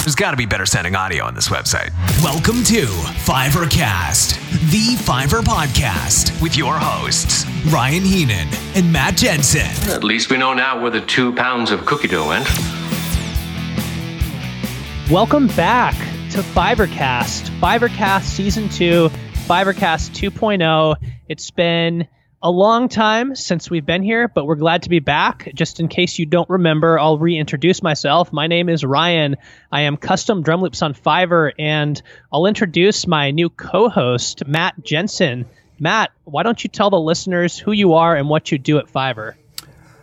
There's 0.00 0.14
got 0.14 0.30
to 0.30 0.36
be 0.38 0.46
better 0.46 0.64
sounding 0.64 0.96
audio 0.96 1.24
on 1.24 1.34
this 1.34 1.48
website. 1.48 1.90
Welcome 2.24 2.64
to 2.64 2.86
Fiverrcast, 3.26 4.40
the 4.70 4.96
Fiverr 4.96 5.42
podcast 5.42 6.40
With 6.40 6.56
your 6.56 6.78
hosts, 6.78 7.44
Ryan 7.70 8.02
Heenan 8.04 8.48
and 8.74 8.90
Matt 8.90 9.18
Jensen. 9.18 9.60
At 9.92 10.02
least 10.02 10.30
we 10.30 10.38
know 10.38 10.54
now 10.54 10.80
where 10.80 10.90
the 10.90 11.02
two 11.02 11.34
pounds 11.34 11.70
of 11.70 11.84
cookie 11.84 12.08
dough 12.08 12.28
went. 12.28 12.48
Welcome 15.10 15.48
back 15.48 15.94
to 16.30 16.38
Fiverrcast, 16.38 17.50
Fiverrcast 17.60 18.22
Season 18.22 18.70
2, 18.70 19.10
Fiverrcast 19.46 20.12
2.0. 20.12 20.96
It's 21.28 21.50
been 21.50 22.08
a 22.42 22.50
long 22.50 22.88
time 22.88 23.34
since 23.34 23.68
we've 23.68 23.84
been 23.84 24.02
here, 24.02 24.26
but 24.26 24.46
we're 24.46 24.54
glad 24.54 24.84
to 24.84 24.88
be 24.88 24.98
back. 24.98 25.50
Just 25.54 25.78
in 25.78 25.88
case 25.88 26.18
you 26.18 26.24
don't 26.24 26.48
remember, 26.48 26.98
I'll 26.98 27.18
reintroduce 27.18 27.82
myself. 27.82 28.32
My 28.32 28.46
name 28.46 28.70
is 28.70 28.82
Ryan. 28.82 29.36
I 29.70 29.82
am 29.82 29.98
custom 29.98 30.42
drum 30.42 30.62
loops 30.62 30.80
on 30.80 30.94
Fiverr, 30.94 31.52
and 31.58 32.00
I'll 32.32 32.46
introduce 32.46 33.06
my 33.06 33.30
new 33.30 33.50
co 33.50 33.90
host, 33.90 34.46
Matt 34.46 34.82
Jensen. 34.82 35.46
Matt, 35.78 36.12
why 36.24 36.42
don't 36.42 36.62
you 36.62 36.68
tell 36.68 36.88
the 36.88 37.00
listeners 37.00 37.58
who 37.58 37.72
you 37.72 37.94
are 37.94 38.16
and 38.16 38.28
what 38.28 38.50
you 38.50 38.58
do 38.58 38.78
at 38.78 38.86
Fiverr? 38.86 39.34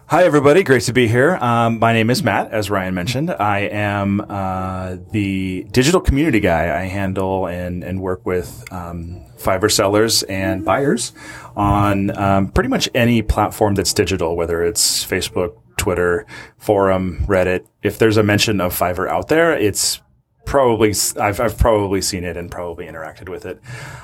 Hi, 0.05 0.23
everybody. 0.23 0.63
Great 0.63 0.83
to 0.83 0.94
be 0.94 1.08
here. 1.08 1.35
Um, 1.35 1.80
my 1.80 1.91
name 1.91 2.09
is 2.09 2.23
Matt, 2.23 2.52
as 2.52 2.69
Ryan 2.69 2.94
mentioned. 2.94 3.31
I 3.31 3.61
am 3.61 4.22
uh, 4.22 4.97
the 5.11 5.66
digital 5.72 6.02
community 6.02 6.39
guy. 6.39 6.80
I 6.80 6.85
handle 6.85 7.47
and, 7.47 7.83
and 7.83 7.99
work 7.99 8.25
with 8.25 8.63
um, 8.72 9.27
Fiverr 9.37 9.71
sellers 9.71 10.23
and 10.23 10.65
buyers 10.65 11.13
on 11.55 12.15
um, 12.17 12.49
pretty 12.49 12.69
much 12.69 12.89
any 12.93 13.21
platform 13.21 13.75
that's 13.75 13.93
digital, 13.93 14.35
whether 14.35 14.63
it's 14.63 15.05
Facebook, 15.05 15.57
Twitter, 15.77 16.25
forum, 16.57 17.23
Reddit. 17.27 17.65
If 17.83 17.99
there's 17.99 18.17
a 18.17 18.23
mention 18.23 18.59
of 18.61 18.77
Fiverr 18.77 19.07
out 19.07 19.27
there, 19.27 19.53
it's 19.57 20.01
probably 20.45 20.93
I've, 21.19 21.39
I've 21.39 21.57
probably 21.57 22.02
seen 22.02 22.23
it 22.23 22.38
and 22.38 22.49
probably 22.49 22.85
interacted 22.85 23.29
with 23.29 23.45
it. 23.45 23.61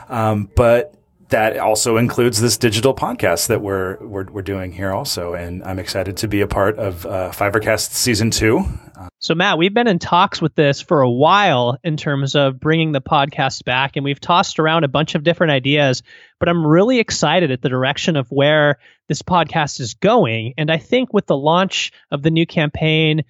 Um, 0.09 0.49
but 0.55 0.93
that 1.33 1.57
also 1.57 1.97
includes 1.97 2.39
this 2.39 2.57
digital 2.57 2.93
podcast 2.93 3.47
that 3.47 3.59
we're, 3.59 3.97
we're, 4.01 4.25
we're 4.25 4.43
doing 4.43 4.71
here 4.71 4.91
also. 4.91 5.33
And 5.33 5.63
I'm 5.63 5.79
excited 5.79 6.17
to 6.17 6.27
be 6.27 6.41
a 6.41 6.47
part 6.47 6.77
of 6.77 7.07
uh, 7.07 7.31
Fiverrcast 7.31 7.91
season 7.91 8.29
two. 8.29 8.63
So, 9.17 9.33
Matt, 9.33 9.57
we've 9.57 9.73
been 9.73 9.87
in 9.87 9.97
talks 9.97 10.43
with 10.43 10.53
this 10.53 10.79
for 10.79 11.01
a 11.01 11.09
while 11.09 11.79
in 11.83 11.97
terms 11.97 12.35
of 12.35 12.59
bringing 12.59 12.91
the 12.91 13.01
podcast 13.01 13.65
back, 13.65 13.95
and 13.95 14.03
we've 14.03 14.19
tossed 14.19 14.59
around 14.59 14.83
a 14.83 14.87
bunch 14.87 15.15
of 15.15 15.23
different 15.23 15.51
ideas. 15.51 16.03
But 16.39 16.49
I'm 16.49 16.65
really 16.65 16.99
excited 16.99 17.49
at 17.49 17.63
the 17.63 17.69
direction 17.69 18.15
of 18.15 18.27
where 18.29 18.77
this 19.07 19.23
podcast 19.23 19.79
is 19.79 19.95
going. 19.95 20.53
And 20.59 20.69
I 20.69 20.77
think 20.77 21.13
with 21.13 21.25
the 21.25 21.35
launch 21.35 21.93
of 22.11 22.21
the 22.21 22.29
new 22.29 22.45
campaign, 22.45 23.23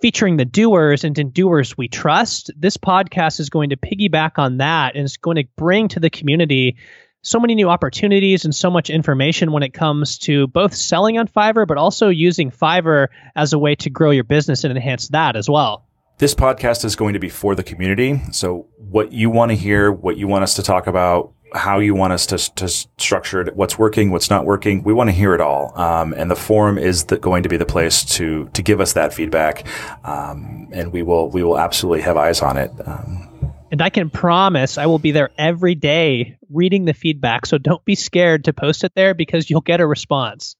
featuring 0.00 0.36
the 0.36 0.44
doers 0.44 1.02
and 1.02 1.18
in 1.18 1.30
doers 1.30 1.76
we 1.76 1.88
trust, 1.88 2.52
this 2.56 2.76
podcast 2.76 3.40
is 3.40 3.50
going 3.50 3.70
to 3.70 3.76
piggyback 3.76 4.32
on 4.38 4.58
that 4.58 4.94
and 4.94 5.04
it's 5.04 5.16
going 5.16 5.36
to 5.36 5.48
bring 5.56 5.88
to 5.88 6.00
the 6.00 6.10
community 6.10 6.76
so 7.22 7.38
many 7.38 7.54
new 7.54 7.68
opportunities 7.68 8.44
and 8.44 8.54
so 8.54 8.70
much 8.70 8.90
information 8.90 9.52
when 9.52 9.62
it 9.62 9.74
comes 9.74 10.18
to 10.18 10.46
both 10.48 10.74
selling 10.74 11.18
on 11.18 11.28
Fiverr, 11.28 11.66
but 11.66 11.76
also 11.76 12.08
using 12.08 12.50
Fiverr 12.50 13.08
as 13.36 13.52
a 13.52 13.58
way 13.58 13.74
to 13.76 13.90
grow 13.90 14.10
your 14.10 14.24
business 14.24 14.64
and 14.64 14.74
enhance 14.74 15.08
that 15.08 15.36
as 15.36 15.48
well. 15.48 15.86
This 16.18 16.34
podcast 16.34 16.84
is 16.84 16.96
going 16.96 17.14
to 17.14 17.18
be 17.18 17.28
for 17.28 17.54
the 17.54 17.62
community. 17.62 18.20
So 18.32 18.68
what 18.76 19.12
you 19.12 19.30
want 19.30 19.50
to 19.50 19.56
hear, 19.56 19.90
what 19.90 20.16
you 20.16 20.28
want 20.28 20.44
us 20.44 20.54
to 20.54 20.62
talk 20.62 20.86
about, 20.86 21.32
how 21.54 21.78
you 21.78 21.94
want 21.94 22.12
us 22.12 22.26
to, 22.26 22.54
to 22.54 22.68
structure 22.68 23.40
it, 23.40 23.56
what's 23.56 23.78
working, 23.78 24.10
what's 24.10 24.30
not 24.30 24.44
working. 24.44 24.82
We 24.82 24.92
want 24.92 25.08
to 25.08 25.12
hear 25.12 25.34
it 25.34 25.40
all. 25.40 25.76
Um, 25.78 26.12
and 26.12 26.30
the 26.30 26.36
forum 26.36 26.78
is 26.78 27.04
the, 27.04 27.18
going 27.18 27.42
to 27.42 27.48
be 27.48 27.56
the 27.56 27.66
place 27.66 28.04
to, 28.16 28.48
to 28.52 28.62
give 28.62 28.80
us 28.80 28.92
that 28.92 29.12
feedback. 29.12 29.66
Um, 30.04 30.68
and 30.72 30.92
we 30.92 31.02
will, 31.02 31.28
we 31.30 31.42
will 31.42 31.58
absolutely 31.58 32.02
have 32.02 32.16
eyes 32.16 32.40
on 32.40 32.56
it. 32.56 32.70
Um, 32.86 33.19
and 33.70 33.80
I 33.80 33.90
can 33.90 34.10
promise 34.10 34.78
I 34.78 34.86
will 34.86 34.98
be 34.98 35.12
there 35.12 35.30
every 35.38 35.74
day 35.74 36.36
reading 36.50 36.84
the 36.84 36.94
feedback. 36.94 37.46
So 37.46 37.58
don't 37.58 37.84
be 37.84 37.94
scared 37.94 38.44
to 38.44 38.52
post 38.52 38.84
it 38.84 38.92
there 38.94 39.14
because 39.14 39.48
you'll 39.48 39.60
get 39.60 39.80
a 39.80 39.86
response. 39.86 40.56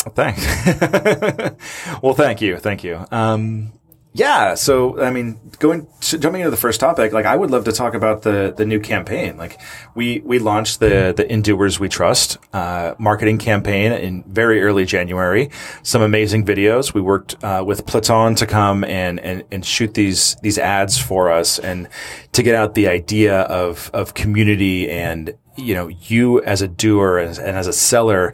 Thanks. 0.00 0.44
well, 2.02 2.14
thank 2.14 2.40
you. 2.40 2.56
Thank 2.56 2.84
you. 2.84 3.04
Um, 3.10 3.72
yeah. 4.14 4.54
So, 4.54 5.00
I 5.00 5.10
mean, 5.10 5.38
going 5.58 5.86
jumping 6.00 6.40
into 6.40 6.50
the 6.50 6.56
first 6.56 6.80
topic, 6.80 7.12
like 7.12 7.26
I 7.26 7.36
would 7.36 7.50
love 7.50 7.64
to 7.64 7.72
talk 7.72 7.94
about 7.94 8.22
the 8.22 8.54
the 8.56 8.64
new 8.64 8.80
campaign. 8.80 9.36
Like 9.36 9.60
we 9.94 10.20
we 10.20 10.38
launched 10.38 10.80
the 10.80 11.12
the 11.16 11.30
In 11.30 11.42
Doers 11.42 11.78
We 11.78 11.88
Trust 11.88 12.38
uh, 12.52 12.94
marketing 12.98 13.38
campaign 13.38 13.92
in 13.92 14.24
very 14.24 14.62
early 14.62 14.86
January. 14.86 15.50
Some 15.82 16.02
amazing 16.02 16.46
videos. 16.46 16.94
We 16.94 17.00
worked 17.00 17.42
uh, 17.44 17.62
with 17.66 17.86
Platon 17.86 18.34
to 18.36 18.46
come 18.46 18.82
and, 18.84 19.20
and 19.20 19.44
and 19.50 19.64
shoot 19.64 19.94
these 19.94 20.36
these 20.36 20.58
ads 20.58 20.98
for 20.98 21.30
us 21.30 21.58
and 21.58 21.88
to 22.32 22.42
get 22.42 22.54
out 22.54 22.74
the 22.74 22.88
idea 22.88 23.40
of 23.42 23.90
of 23.92 24.14
community 24.14 24.90
and 24.90 25.34
you 25.56 25.74
know 25.74 25.88
you 25.88 26.42
as 26.42 26.62
a 26.62 26.68
doer 26.68 27.18
and, 27.18 27.38
and 27.38 27.56
as 27.56 27.66
a 27.66 27.72
seller 27.72 28.32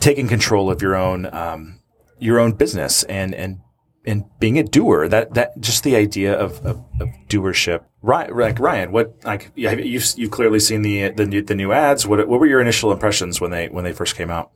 taking 0.00 0.26
control 0.26 0.70
of 0.70 0.82
your 0.82 0.96
own 0.96 1.32
um, 1.32 1.78
your 2.18 2.40
own 2.40 2.52
business 2.52 3.04
and 3.04 3.34
and 3.34 3.60
and 4.04 4.24
being 4.38 4.58
a 4.58 4.62
doer, 4.62 5.08
that 5.08 5.34
that 5.34 5.60
just 5.60 5.84
the 5.84 5.96
idea 5.96 6.38
of, 6.38 6.64
of, 6.64 6.84
of 7.00 7.08
doership. 7.28 7.84
Ryan, 8.00 8.36
like 8.36 8.58
Ryan, 8.58 8.92
what 8.92 9.24
like 9.24 9.52
you've 9.54 10.14
you've 10.16 10.30
clearly 10.30 10.58
seen 10.58 10.82
the 10.82 11.10
the 11.10 11.26
new 11.26 11.42
the 11.42 11.54
new 11.54 11.72
ads. 11.72 12.06
What 12.06 12.26
what 12.28 12.40
were 12.40 12.46
your 12.46 12.60
initial 12.60 12.92
impressions 12.92 13.40
when 13.40 13.50
they 13.50 13.68
when 13.68 13.84
they 13.84 13.92
first 13.92 14.16
came 14.16 14.30
out? 14.30 14.52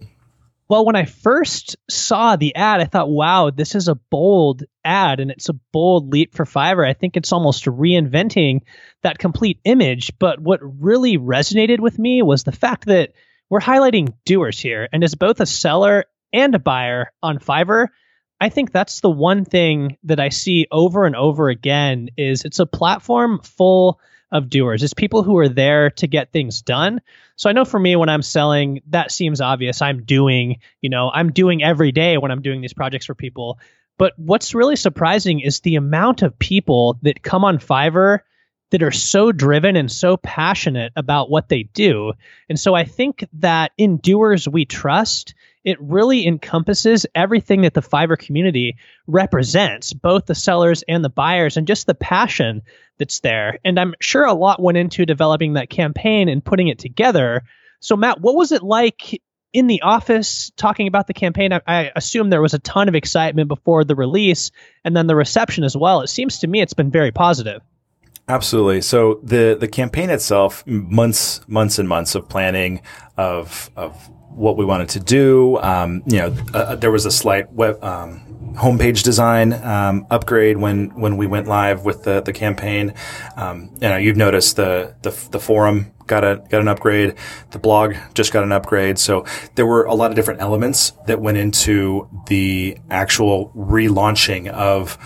Well, 0.69 0.85
when 0.85 0.97
I 0.97 1.05
first 1.05 1.77
saw 1.89 2.35
the 2.35 2.57
ad, 2.57 2.81
I 2.81 2.87
thought, 2.87 3.09
wow, 3.09 3.51
this 3.51 3.77
is 3.77 3.87
a 3.87 3.95
bold 3.95 4.65
ad 4.85 5.21
and 5.21 5.31
it's 5.31 5.49
a 5.49 5.61
bold 5.73 6.13
leap 6.13 6.35
for 6.35 6.45
Fiverr. 6.45 6.89
I 6.89 6.93
think 6.93 7.17
it's 7.17 7.33
almost 7.33 7.67
reinventing 7.67 8.63
that 9.03 9.21
complete 9.21 9.61
image. 9.63 10.19
But 10.19 10.41
what 10.41 10.59
really 10.63 11.19
resonated 11.19 11.79
with 11.79 12.01
me 12.01 12.21
was 12.23 12.43
the 12.43 12.51
fact 12.51 12.87
that 12.87 13.13
we're 13.49 13.61
highlighting 13.61 14.15
doers 14.25 14.59
here. 14.59 14.89
And 14.93 15.05
as 15.05 15.15
both 15.15 15.41
a 15.41 15.47
seller 15.47 16.07
and 16.33 16.53
a 16.57 16.59
buyer 16.59 17.13
on 17.23 17.39
Fiverr, 17.39 17.87
I 18.41 18.49
think 18.51 18.71
that's 18.71 19.01
the 19.01 19.11
one 19.11 19.45
thing 19.45 19.97
that 20.05 20.21
I 20.21 20.29
see 20.29 20.67
over 20.71 21.07
and 21.07 21.17
over 21.17 21.49
again 21.49 22.11
is 22.17 22.45
it's 22.45 22.59
a 22.59 22.67
platform 22.67 23.41
full 23.43 24.01
of 24.31 24.51
doers. 24.51 24.83
It's 24.83 24.93
people 24.93 25.23
who 25.23 25.39
are 25.39 25.49
there 25.49 25.91
to 25.91 26.07
get 26.07 26.33
things 26.33 26.63
done. 26.63 27.01
So 27.37 27.49
I 27.49 27.53
know 27.53 27.65
for 27.65 27.79
me 27.79 27.97
when 27.97 28.09
I'm 28.09 28.23
selling, 28.23 28.83
that 28.89 29.11
seems 29.11 29.41
obvious. 29.41 29.81
I'm 29.81 30.05
doing, 30.05 30.57
you 30.83 30.91
know, 30.91 31.11
I'm 31.13 31.33
doing 31.33 31.63
every 31.63 31.93
day 31.93 32.19
when 32.19 32.31
I'm 32.31 32.43
doing 32.43 32.61
these 32.61 32.75
projects 32.75 33.07
for 33.07 33.15
people. 33.15 33.59
But 33.99 34.13
what's 34.19 34.55
really 34.55 34.77
surprising 34.77 35.41
is 35.41 35.61
the 35.61 35.77
amount 35.77 36.23
of 36.23 36.39
people 36.39 36.99
that 37.03 37.23
come 37.23 37.45
on 37.45 37.59
Fiverr 37.59 38.21
that 38.71 38.83
are 38.83 38.93
so 38.93 39.33
driven 39.33 39.77
and 39.77 39.91
so 39.91 40.17
passionate 40.17 40.93
about 40.97 41.31
what 41.31 41.49
they 41.49 41.63
do. 41.63 42.13
And 42.49 42.59
so 42.59 42.75
I 42.75 42.85
think 42.85 43.25
that 43.35 43.73
in 43.79 43.99
doers 43.99 44.49
we 44.49 44.65
trust 44.65 45.35
it 45.67 45.79
really 45.81 46.29
encompasses 46.29 47.07
everything 47.13 47.63
that 47.63 47.75
the 47.75 47.83
Fiverr 47.83 48.17
community 48.17 48.77
represents, 49.09 49.93
both 49.93 50.25
the 50.25 50.35
sellers 50.35 50.85
and 50.87 51.05
the 51.05 51.11
buyers, 51.11 51.57
and 51.57 51.67
just 51.67 51.89
the 51.89 51.95
passion 51.95 52.63
that's 52.99 53.19
there. 53.19 53.59
And 53.65 53.79
I'm 53.79 53.95
sure 54.01 54.25
a 54.25 54.33
lot 54.33 54.63
went 54.63 54.79
into 54.79 55.05
developing 55.05 55.55
that 55.55 55.69
campaign 55.69 56.29
and 56.29 56.45
putting 56.45 56.69
it 56.69 56.79
together. 56.79 57.43
So, 57.81 57.97
Matt, 57.97 58.21
what 58.21 58.37
was 58.37 58.53
it 58.53 58.63
like 58.63 59.21
in 59.53 59.67
the 59.67 59.83
office 59.83 60.53
talking 60.57 60.87
about 60.87 61.09
the 61.09 61.15
campaign? 61.15 61.53
I, 61.53 61.61
I 61.67 61.91
assume 61.97 62.31
there 62.31 62.41
was 62.41 62.55
a 62.55 62.61
ton 62.61 62.89
of 62.89 62.95
excitement 62.95 63.49
before 63.49 63.83
the 63.83 63.97
release 63.97 64.53
and 64.85 64.97
then 64.97 65.09
the 65.09 65.17
reception 65.17 65.65
as 65.65 65.77
well. 65.77 66.03
It 66.03 66.11
seems 66.11 66.39
to 66.39 66.47
me 66.47 66.61
it's 66.61 66.75
been 66.75 66.93
very 66.93 67.11
positive. 67.11 67.61
Absolutely. 68.29 68.81
So 68.81 69.21
the 69.23 69.57
the 69.59 69.69
campaign 69.69 70.11
itself, 70.11 70.67
months, 70.67 71.41
months 71.47 71.79
and 71.79 71.89
months 71.89 72.15
of 72.15 72.29
planning, 72.29 72.81
of 73.17 73.71
of 73.77 74.11
what 74.31 74.57
we 74.57 74.65
wanted 74.65 74.89
to 74.91 75.01
do. 75.01 75.59
Um, 75.59 76.03
you 76.07 76.19
know, 76.19 76.37
uh, 76.53 76.59
uh, 76.59 76.77
there 76.77 76.91
was 76.91 77.07
a 77.07 77.11
slight 77.11 77.53
web 77.53 77.83
um, 77.83 78.55
homepage 78.57 79.03
design 79.03 79.53
um, 79.53 80.07
upgrade 80.11 80.57
when 80.57 80.91
when 81.01 81.17
we 81.17 81.27
went 81.27 81.47
live 81.47 81.85
with 81.85 82.03
the 82.03 82.21
the 82.21 82.33
campaign. 82.33 82.95
Um, 83.37 83.71
you 83.75 83.89
know, 83.89 83.97
you've 83.97 84.17
noticed 84.17 84.57
the, 84.57 84.97
the 85.03 85.11
the 85.31 85.39
forum 85.39 85.93
got 86.09 86.25
a 86.25 86.43
got 86.51 86.61
an 86.61 86.69
upgrade. 86.69 87.15
The 87.51 87.61
blog 87.61 87.95
just 88.15 88.33
got 88.33 88.43
an 88.43 88.51
upgrade. 88.51 88.99
So 88.99 89.25
there 89.55 89.67
were 89.67 89.85
a 89.85 89.95
lot 89.95 90.11
of 90.11 90.17
different 90.17 90.41
elements 90.41 90.93
that 91.07 91.21
went 91.21 91.39
into 91.39 92.09
the 92.27 92.79
actual 92.91 93.53
relaunching 93.57 94.49
of. 94.49 94.99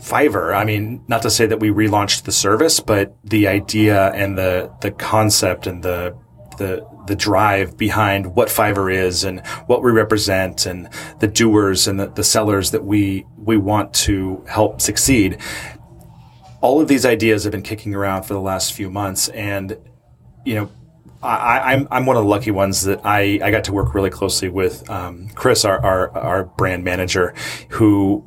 Fiverr. 0.00 0.54
I 0.54 0.64
mean, 0.64 1.04
not 1.08 1.22
to 1.22 1.30
say 1.30 1.46
that 1.46 1.60
we 1.60 1.70
relaunched 1.70 2.24
the 2.24 2.32
service, 2.32 2.80
but 2.80 3.16
the 3.24 3.48
idea 3.48 4.10
and 4.12 4.36
the 4.36 4.72
the 4.80 4.90
concept 4.90 5.66
and 5.66 5.82
the 5.82 6.16
the 6.58 6.86
the 7.06 7.16
drive 7.16 7.76
behind 7.76 8.34
what 8.36 8.48
Fiverr 8.48 8.92
is 8.92 9.24
and 9.24 9.44
what 9.66 9.82
we 9.82 9.90
represent 9.90 10.66
and 10.66 10.88
the 11.18 11.26
doers 11.26 11.88
and 11.88 11.98
the, 11.98 12.06
the 12.06 12.24
sellers 12.24 12.70
that 12.70 12.84
we 12.84 13.26
we 13.36 13.56
want 13.56 13.92
to 13.94 14.44
help 14.48 14.80
succeed. 14.80 15.38
All 16.60 16.80
of 16.80 16.88
these 16.88 17.06
ideas 17.06 17.44
have 17.44 17.52
been 17.52 17.62
kicking 17.62 17.94
around 17.94 18.24
for 18.24 18.34
the 18.34 18.40
last 18.40 18.74
few 18.74 18.90
months, 18.90 19.28
and 19.28 19.78
you 20.44 20.54
know, 20.54 20.70
I, 21.22 21.72
am 21.72 21.80
I'm, 21.80 21.88
I'm 21.90 22.06
one 22.06 22.16
of 22.16 22.24
the 22.24 22.28
lucky 22.28 22.50
ones 22.50 22.82
that 22.84 23.00
I, 23.04 23.40
I 23.42 23.50
got 23.50 23.64
to 23.64 23.72
work 23.72 23.94
really 23.94 24.10
closely 24.10 24.48
with 24.48 24.88
um, 24.88 25.28
Chris, 25.34 25.64
our, 25.64 25.78
our, 25.84 26.10
our 26.16 26.44
brand 26.44 26.84
manager, 26.84 27.34
who 27.70 28.26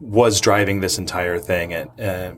was 0.00 0.40
driving 0.40 0.80
this 0.80 0.98
entire 0.98 1.38
thing 1.38 1.72
and. 1.72 2.00
Uh, 2.00 2.34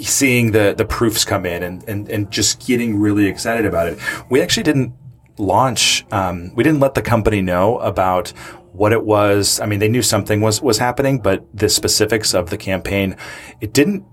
seeing 0.00 0.52
the 0.52 0.74
the 0.76 0.84
proofs 0.84 1.24
come 1.24 1.46
in 1.46 1.62
and, 1.62 1.82
and 1.88 2.08
and 2.10 2.30
just 2.30 2.66
getting 2.66 2.98
really 2.98 3.26
excited 3.26 3.64
about 3.64 3.86
it. 3.88 3.98
We 4.28 4.42
actually 4.42 4.64
didn't 4.64 4.92
launch. 5.38 6.04
Um, 6.10 6.54
we 6.54 6.64
didn't 6.64 6.80
let 6.80 6.94
the 6.94 7.02
company 7.02 7.42
know 7.42 7.78
about 7.78 8.30
what 8.72 8.92
it 8.92 9.04
was. 9.04 9.60
I 9.60 9.66
mean, 9.66 9.78
they 9.78 9.88
knew 9.88 10.02
something 10.02 10.40
was 10.40 10.60
was 10.60 10.78
happening, 10.78 11.20
but 11.20 11.46
the 11.54 11.68
specifics 11.68 12.34
of 12.34 12.50
the 12.50 12.56
campaign, 12.56 13.16
it 13.60 13.72
didn't. 13.72 14.04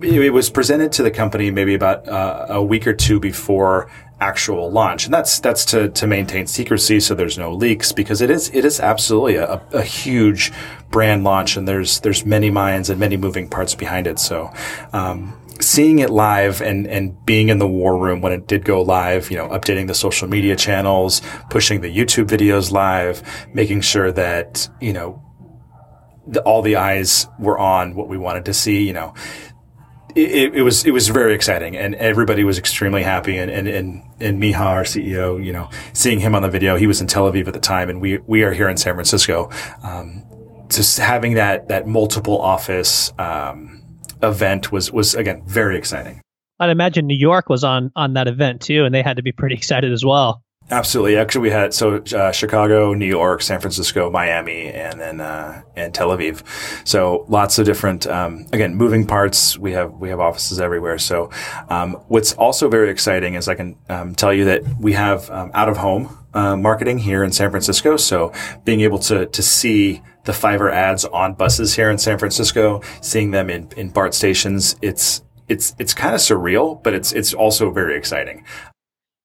It 0.00 0.32
was 0.32 0.48
presented 0.48 0.90
to 0.92 1.02
the 1.02 1.10
company 1.10 1.50
maybe 1.50 1.74
about 1.74 2.08
uh, 2.08 2.46
a 2.48 2.62
week 2.62 2.86
or 2.86 2.94
two 2.94 3.20
before 3.20 3.90
actual 4.22 4.70
launch, 4.70 5.04
and 5.04 5.12
that's 5.12 5.40
that's 5.40 5.64
to 5.66 5.88
to 5.90 6.06
maintain 6.06 6.46
secrecy 6.46 7.00
so 7.00 7.14
there's 7.14 7.36
no 7.36 7.52
leaks 7.52 7.92
because 7.92 8.22
it 8.22 8.30
is 8.30 8.50
it 8.54 8.64
is 8.64 8.78
absolutely 8.80 9.36
a, 9.36 9.60
a 9.72 9.82
huge 9.82 10.52
brand 10.90 11.24
launch, 11.24 11.56
and 11.56 11.66
there's 11.66 12.00
there's 12.00 12.24
many 12.24 12.50
minds 12.50 12.88
and 12.88 13.00
many 13.00 13.16
moving 13.16 13.48
parts 13.48 13.74
behind 13.74 14.06
it. 14.06 14.18
So. 14.18 14.50
Um, 14.92 15.38
seeing 15.60 16.00
it 16.00 16.10
live 16.10 16.60
and, 16.60 16.88
and 16.88 17.24
being 17.24 17.48
in 17.48 17.58
the 17.58 17.68
war 17.68 17.96
room 17.96 18.20
when 18.20 18.32
it 18.32 18.48
did 18.48 18.64
go 18.64 18.82
live, 18.82 19.30
you 19.30 19.36
know, 19.36 19.46
updating 19.50 19.86
the 19.86 19.94
social 19.94 20.26
media 20.26 20.56
channels, 20.56 21.22
pushing 21.50 21.82
the 21.82 21.96
YouTube 21.96 22.26
videos 22.26 22.72
live, 22.72 23.22
making 23.54 23.80
sure 23.80 24.10
that, 24.10 24.68
you 24.80 24.92
know, 24.92 25.22
the, 26.26 26.42
all 26.42 26.62
the 26.62 26.74
eyes 26.74 27.28
were 27.38 27.58
on 27.58 27.94
what 27.94 28.08
we 28.08 28.18
wanted 28.18 28.44
to 28.46 28.54
see, 28.54 28.82
you 28.84 28.92
know, 28.92 29.14
it, 30.14 30.54
it, 30.54 30.62
was 30.62 30.84
it 30.84 30.90
was 30.90 31.08
very 31.08 31.34
exciting 31.34 31.76
and 31.76 31.94
everybody 31.96 32.44
was 32.44 32.58
extremely 32.58 33.02
happy 33.02 33.36
and, 33.36 33.50
and, 33.50 33.68
and, 33.68 34.02
and 34.20 34.42
Micha, 34.42 34.60
our 34.60 34.84
CEO, 34.84 35.42
you 35.42 35.52
know, 35.52 35.68
seeing 35.92 36.20
him 36.20 36.34
on 36.34 36.42
the 36.42 36.48
video, 36.48 36.76
he 36.76 36.86
was 36.86 37.00
in 37.00 37.06
Tel 37.06 37.30
Aviv 37.30 37.46
at 37.46 37.54
the 37.54 37.60
time 37.60 37.90
and 37.90 38.00
we, 38.00 38.18
we 38.18 38.42
are 38.42 38.52
here 38.52 38.68
in 38.68 38.76
San 38.76 38.94
Francisco. 38.94 39.50
Um, 39.82 40.24
just 40.68 40.98
having 40.98 41.34
that, 41.34 41.68
that 41.68 41.86
multiple 41.86 42.40
office, 42.40 43.12
um, 43.18 43.82
event 44.22 44.70
was 44.70 44.92
was 44.92 45.14
again 45.14 45.42
very 45.46 45.76
exciting. 45.76 46.20
I'd 46.58 46.70
imagine 46.70 47.06
New 47.06 47.18
York 47.18 47.48
was 47.48 47.64
on 47.64 47.90
on 47.96 48.14
that 48.14 48.28
event 48.28 48.60
too, 48.62 48.84
and 48.84 48.94
they 48.94 49.02
had 49.02 49.16
to 49.16 49.22
be 49.22 49.32
pretty 49.32 49.54
excited 49.56 49.92
as 49.92 50.04
well. 50.04 50.42
Absolutely. 50.72 51.18
Actually, 51.18 51.42
we 51.42 51.50
had 51.50 51.74
so 51.74 52.02
uh, 52.16 52.32
Chicago, 52.32 52.94
New 52.94 53.06
York, 53.06 53.42
San 53.42 53.60
Francisco, 53.60 54.10
Miami, 54.10 54.68
and 54.68 54.98
then 54.98 55.20
uh, 55.20 55.60
and 55.76 55.92
Tel 55.92 56.08
Aviv. 56.08 56.42
So 56.88 57.26
lots 57.28 57.58
of 57.58 57.66
different 57.66 58.06
um, 58.06 58.46
again 58.54 58.74
moving 58.74 59.06
parts. 59.06 59.58
We 59.58 59.72
have 59.72 59.92
we 59.92 60.08
have 60.08 60.18
offices 60.18 60.60
everywhere. 60.60 60.96
So 60.96 61.30
um, 61.68 61.96
what's 62.08 62.32
also 62.32 62.70
very 62.70 62.88
exciting 62.88 63.34
is 63.34 63.48
I 63.48 63.54
can 63.54 63.76
um, 63.90 64.14
tell 64.14 64.32
you 64.32 64.46
that 64.46 64.62
we 64.80 64.94
have 64.94 65.28
um, 65.28 65.50
out 65.52 65.68
of 65.68 65.76
home 65.76 66.16
uh, 66.32 66.56
marketing 66.56 66.96
here 66.96 67.22
in 67.22 67.32
San 67.32 67.50
Francisco. 67.50 67.98
So 67.98 68.32
being 68.64 68.80
able 68.80 68.98
to 69.00 69.26
to 69.26 69.42
see 69.42 70.00
the 70.24 70.32
Fiverr 70.32 70.72
ads 70.72 71.04
on 71.04 71.34
buses 71.34 71.76
here 71.76 71.90
in 71.90 71.98
San 71.98 72.18
Francisco, 72.18 72.80
seeing 73.02 73.30
them 73.30 73.50
in 73.50 73.68
in 73.76 73.90
BART 73.90 74.14
stations, 74.14 74.74
it's 74.80 75.22
it's 75.48 75.74
it's 75.78 75.92
kind 75.92 76.14
of 76.14 76.22
surreal, 76.22 76.82
but 76.82 76.94
it's 76.94 77.12
it's 77.12 77.34
also 77.34 77.70
very 77.70 77.94
exciting. 77.94 78.46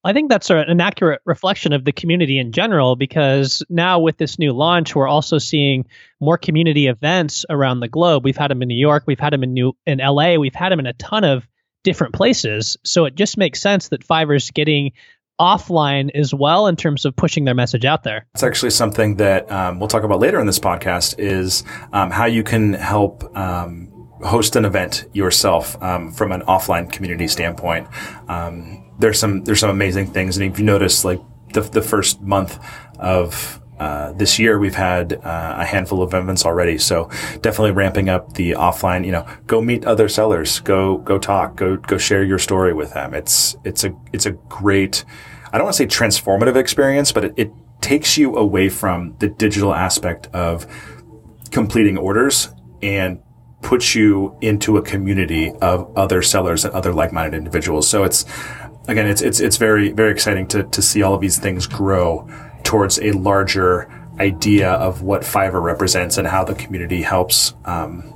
I 0.07 0.13
think 0.13 0.30
that's 0.30 0.50
an 0.50 0.80
accurate 0.80 1.19
reflection 1.25 1.74
of 1.74 1.83
the 1.83 1.92
community 1.92 2.39
in 2.39 2.54
general 2.54 2.95
because 2.95 3.62
now 3.68 4.00
with 4.00 4.15
this 4.15 4.39
new 4.39 4.54
launch, 4.54 4.95
we're 4.95 5.07
also 5.07 5.38
seeing 5.38 5.86
more 6.21 6.38
community 6.38 6.88
events 6.88 7.45
around 7.50 7.81
the 7.81 7.89
globe. 7.89 8.24
We've 8.24 8.38
had 8.38 8.50
them 8.50 8.62
in 8.62 8.69
New 8.69 8.80
York, 8.80 9.04
we've 9.06 9.19
had 9.19 9.33
them 9.33 9.44
in 9.44 9.54
New 9.54 9.75
in 9.86 9.98
LA, 9.98 10.36
we've 10.36 10.56
had 10.56 10.71
them 10.71 10.80
in 10.80 10.86
a 10.86 10.94
ton 10.94 11.25
of 11.25 11.45
different 11.83 12.13
places. 12.13 12.77
So 12.86 13.04
it 13.04 13.15
just 13.15 13.38
makes 13.38 13.59
sense 13.59 13.89
that 13.89 14.07
Fiverr's 14.07 14.50
getting 14.51 14.94
offline 15.42 16.09
as 16.15 16.33
well 16.33 16.68
in 16.68 16.77
terms 16.77 17.04
of 17.04 17.13
pushing 17.13 17.44
their 17.44 17.54
message 17.54 17.83
out 17.83 18.04
there. 18.04 18.27
It's 18.33 18.44
actually 18.44 18.71
something 18.71 19.18
that 19.18 19.51
um, 19.51 19.77
we'll 19.77 19.89
talk 19.89 20.04
about 20.04 20.21
later 20.21 20.39
in 20.39 20.48
this 20.48 20.57
podcast 20.57 21.15
is 21.19 21.65
um, 21.92 22.12
how 22.12 22.27
you 22.27 22.44
can 22.44 22.71
help 22.71 23.36
um, 23.36 23.92
host 24.24 24.56
an 24.56 24.66
event 24.66 25.06
yourself 25.14 25.81
um, 25.81 26.12
from 26.12 26.31
an 26.31 26.42
offline 26.42 26.92
community 26.92 27.28
standpoint. 27.28 27.88
Um, 28.28 28.84
there's 29.00 29.19
some 29.19 29.44
there's 29.44 29.60
some 29.60 29.69
amazing 29.69 30.08
things, 30.08 30.38
and 30.38 30.46
if 30.52 30.60
you 30.60 30.66
notice, 30.66 31.06
like 31.06 31.22
the 31.54 31.62
the 31.62 31.81
first 31.81 32.22
month 32.22 32.60
of 33.00 33.62
uh, 33.80 34.12
this 34.14 34.40
year 34.40 34.58
we've 34.58 34.75
had 34.75 35.14
uh, 35.14 35.56
a 35.60 35.66
handful 35.66 36.02
of 36.02 36.14
events 36.14 36.46
already, 36.46 36.78
so 36.78 37.10
definitely 37.42 37.72
ramping 37.72 38.10
up 38.10 38.34
the 38.34 38.52
offline. 38.52 39.06
You 39.06 39.12
know, 39.12 39.28
go 39.46 39.62
meet 39.62 39.86
other 39.86 40.10
sellers, 40.10 40.60
go 40.60 40.98
go 40.98 41.19
talk, 41.19 41.56
go 41.56 41.78
go 41.78 41.98
share 41.98 42.24
your 42.24 42.40
story 42.40 42.74
with 42.74 42.94
them. 42.94 43.14
It's 43.14 43.56
it's 43.64 43.84
a 43.84 43.96
it's 44.14 44.25
a 44.25 44.31
great. 44.31 45.06
I 45.54 45.58
don't 45.58 45.66
want 45.66 45.78
to 45.78 45.84
say 45.84 45.88
transformative 45.88 46.58
experience, 46.58 47.12
but 47.12 47.24
it, 47.24 47.34
it 47.38 47.52
takes 47.80 48.18
you 48.18 48.36
away 48.36 48.68
from 48.68 49.16
the 49.19 49.30
digital 49.30 49.74
aspect 49.74 50.28
of 50.34 50.68
completing 51.52 51.98
orders 51.98 52.50
and 52.81 53.19
puts 53.62 53.95
you 53.95 54.38
into 54.42 54.77
a 54.77 54.81
community 54.81 55.51
of 55.62 55.92
other 55.98 56.21
sellers 56.21 56.63
and 56.63 56.74
other 56.74 56.94
like-minded 56.94 57.38
individuals. 57.38 57.88
So 57.88 58.04
it's 58.04 58.25
again, 58.88 59.07
it's 59.07 59.21
it's 59.21 59.39
it's 59.39 59.57
very 59.57 59.92
very 59.92 60.12
exciting 60.12 60.48
to 60.50 60.63
to 60.63 60.81
see 60.81 61.01
all 61.01 61.13
of 61.13 61.21
these 61.21 61.38
things 61.38 61.68
grow 61.68 62.30
towards 62.63 63.00
a 63.00 63.12
larger 63.12 63.92
idea 64.19 64.71
of 64.71 65.01
what 65.01 65.21
Fiverr 65.21 65.62
represents 65.62 66.18
and 66.18 66.27
how 66.27 66.44
the 66.44 66.56
community 66.56 67.01
helps 67.01 67.54
um, 67.65 68.13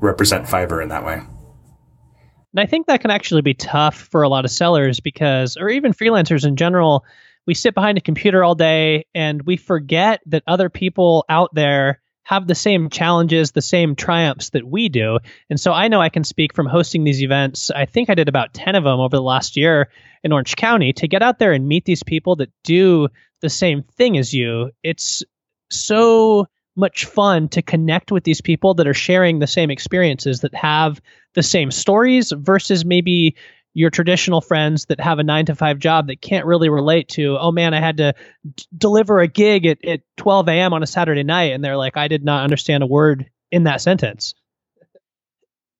represent 0.00 0.46
Fiverr 0.46 0.82
in 0.82 0.88
that 0.88 1.04
way. 1.04 1.14
And 1.14 2.60
I 2.60 2.66
think 2.66 2.86
that 2.86 3.00
can 3.00 3.10
actually 3.10 3.42
be 3.42 3.54
tough 3.54 3.96
for 3.96 4.22
a 4.22 4.28
lot 4.28 4.44
of 4.44 4.50
sellers 4.50 5.00
because, 5.00 5.56
or 5.56 5.68
even 5.68 5.92
freelancers 5.92 6.46
in 6.46 6.56
general, 6.56 7.04
we 7.46 7.54
sit 7.54 7.74
behind 7.74 7.98
a 7.98 8.00
computer 8.00 8.44
all 8.44 8.54
day 8.54 9.06
and 9.14 9.42
we 9.42 9.56
forget 9.56 10.20
that 10.26 10.42
other 10.46 10.68
people 10.68 11.24
out 11.28 11.54
there 11.54 12.00
have 12.24 12.46
the 12.46 12.54
same 12.54 12.90
challenges, 12.90 13.52
the 13.52 13.62
same 13.62 13.94
triumphs 13.94 14.50
that 14.50 14.66
we 14.66 14.88
do. 14.88 15.18
And 15.50 15.60
so 15.60 15.72
I 15.72 15.88
know 15.88 16.00
I 16.00 16.08
can 16.08 16.24
speak 16.24 16.54
from 16.54 16.66
hosting 16.66 17.04
these 17.04 17.22
events. 17.22 17.70
I 17.70 17.84
think 17.84 18.10
I 18.10 18.14
did 18.14 18.28
about 18.28 18.54
10 18.54 18.74
of 18.74 18.84
them 18.84 18.98
over 18.98 19.16
the 19.16 19.22
last 19.22 19.56
year 19.56 19.90
in 20.22 20.32
Orange 20.32 20.56
County 20.56 20.92
to 20.94 21.08
get 21.08 21.22
out 21.22 21.38
there 21.38 21.52
and 21.52 21.68
meet 21.68 21.84
these 21.84 22.02
people 22.02 22.36
that 22.36 22.50
do 22.64 23.08
the 23.40 23.50
same 23.50 23.82
thing 23.82 24.16
as 24.16 24.32
you. 24.32 24.70
It's 24.82 25.22
so 25.70 26.46
much 26.76 27.04
fun 27.04 27.48
to 27.48 27.62
connect 27.62 28.10
with 28.10 28.24
these 28.24 28.40
people 28.40 28.74
that 28.74 28.88
are 28.88 28.94
sharing 28.94 29.38
the 29.38 29.46
same 29.46 29.70
experiences 29.70 30.40
that 30.40 30.54
have 30.54 31.00
the 31.34 31.42
same 31.42 31.70
stories 31.70 32.32
versus 32.34 32.84
maybe 32.84 33.36
your 33.74 33.90
traditional 33.90 34.40
friends 34.40 34.86
that 34.86 35.00
have 35.00 35.18
a 35.18 35.24
nine 35.24 35.46
to 35.46 35.54
five 35.56 35.80
job 35.80 36.06
that 36.06 36.22
can't 36.22 36.46
really 36.46 36.68
relate 36.68 37.08
to, 37.08 37.36
oh 37.38 37.50
man, 37.50 37.74
I 37.74 37.80
had 37.80 37.96
to 37.96 38.14
d- 38.54 38.64
deliver 38.76 39.18
a 39.18 39.26
gig 39.26 39.66
at, 39.66 39.84
at 39.84 40.00
12 40.16 40.48
a.m. 40.48 40.72
on 40.72 40.82
a 40.84 40.86
Saturday 40.86 41.24
night. 41.24 41.52
And 41.52 41.62
they're 41.62 41.76
like, 41.76 41.96
I 41.96 42.06
did 42.06 42.24
not 42.24 42.44
understand 42.44 42.84
a 42.84 42.86
word 42.86 43.28
in 43.50 43.64
that 43.64 43.80
sentence. 43.80 44.34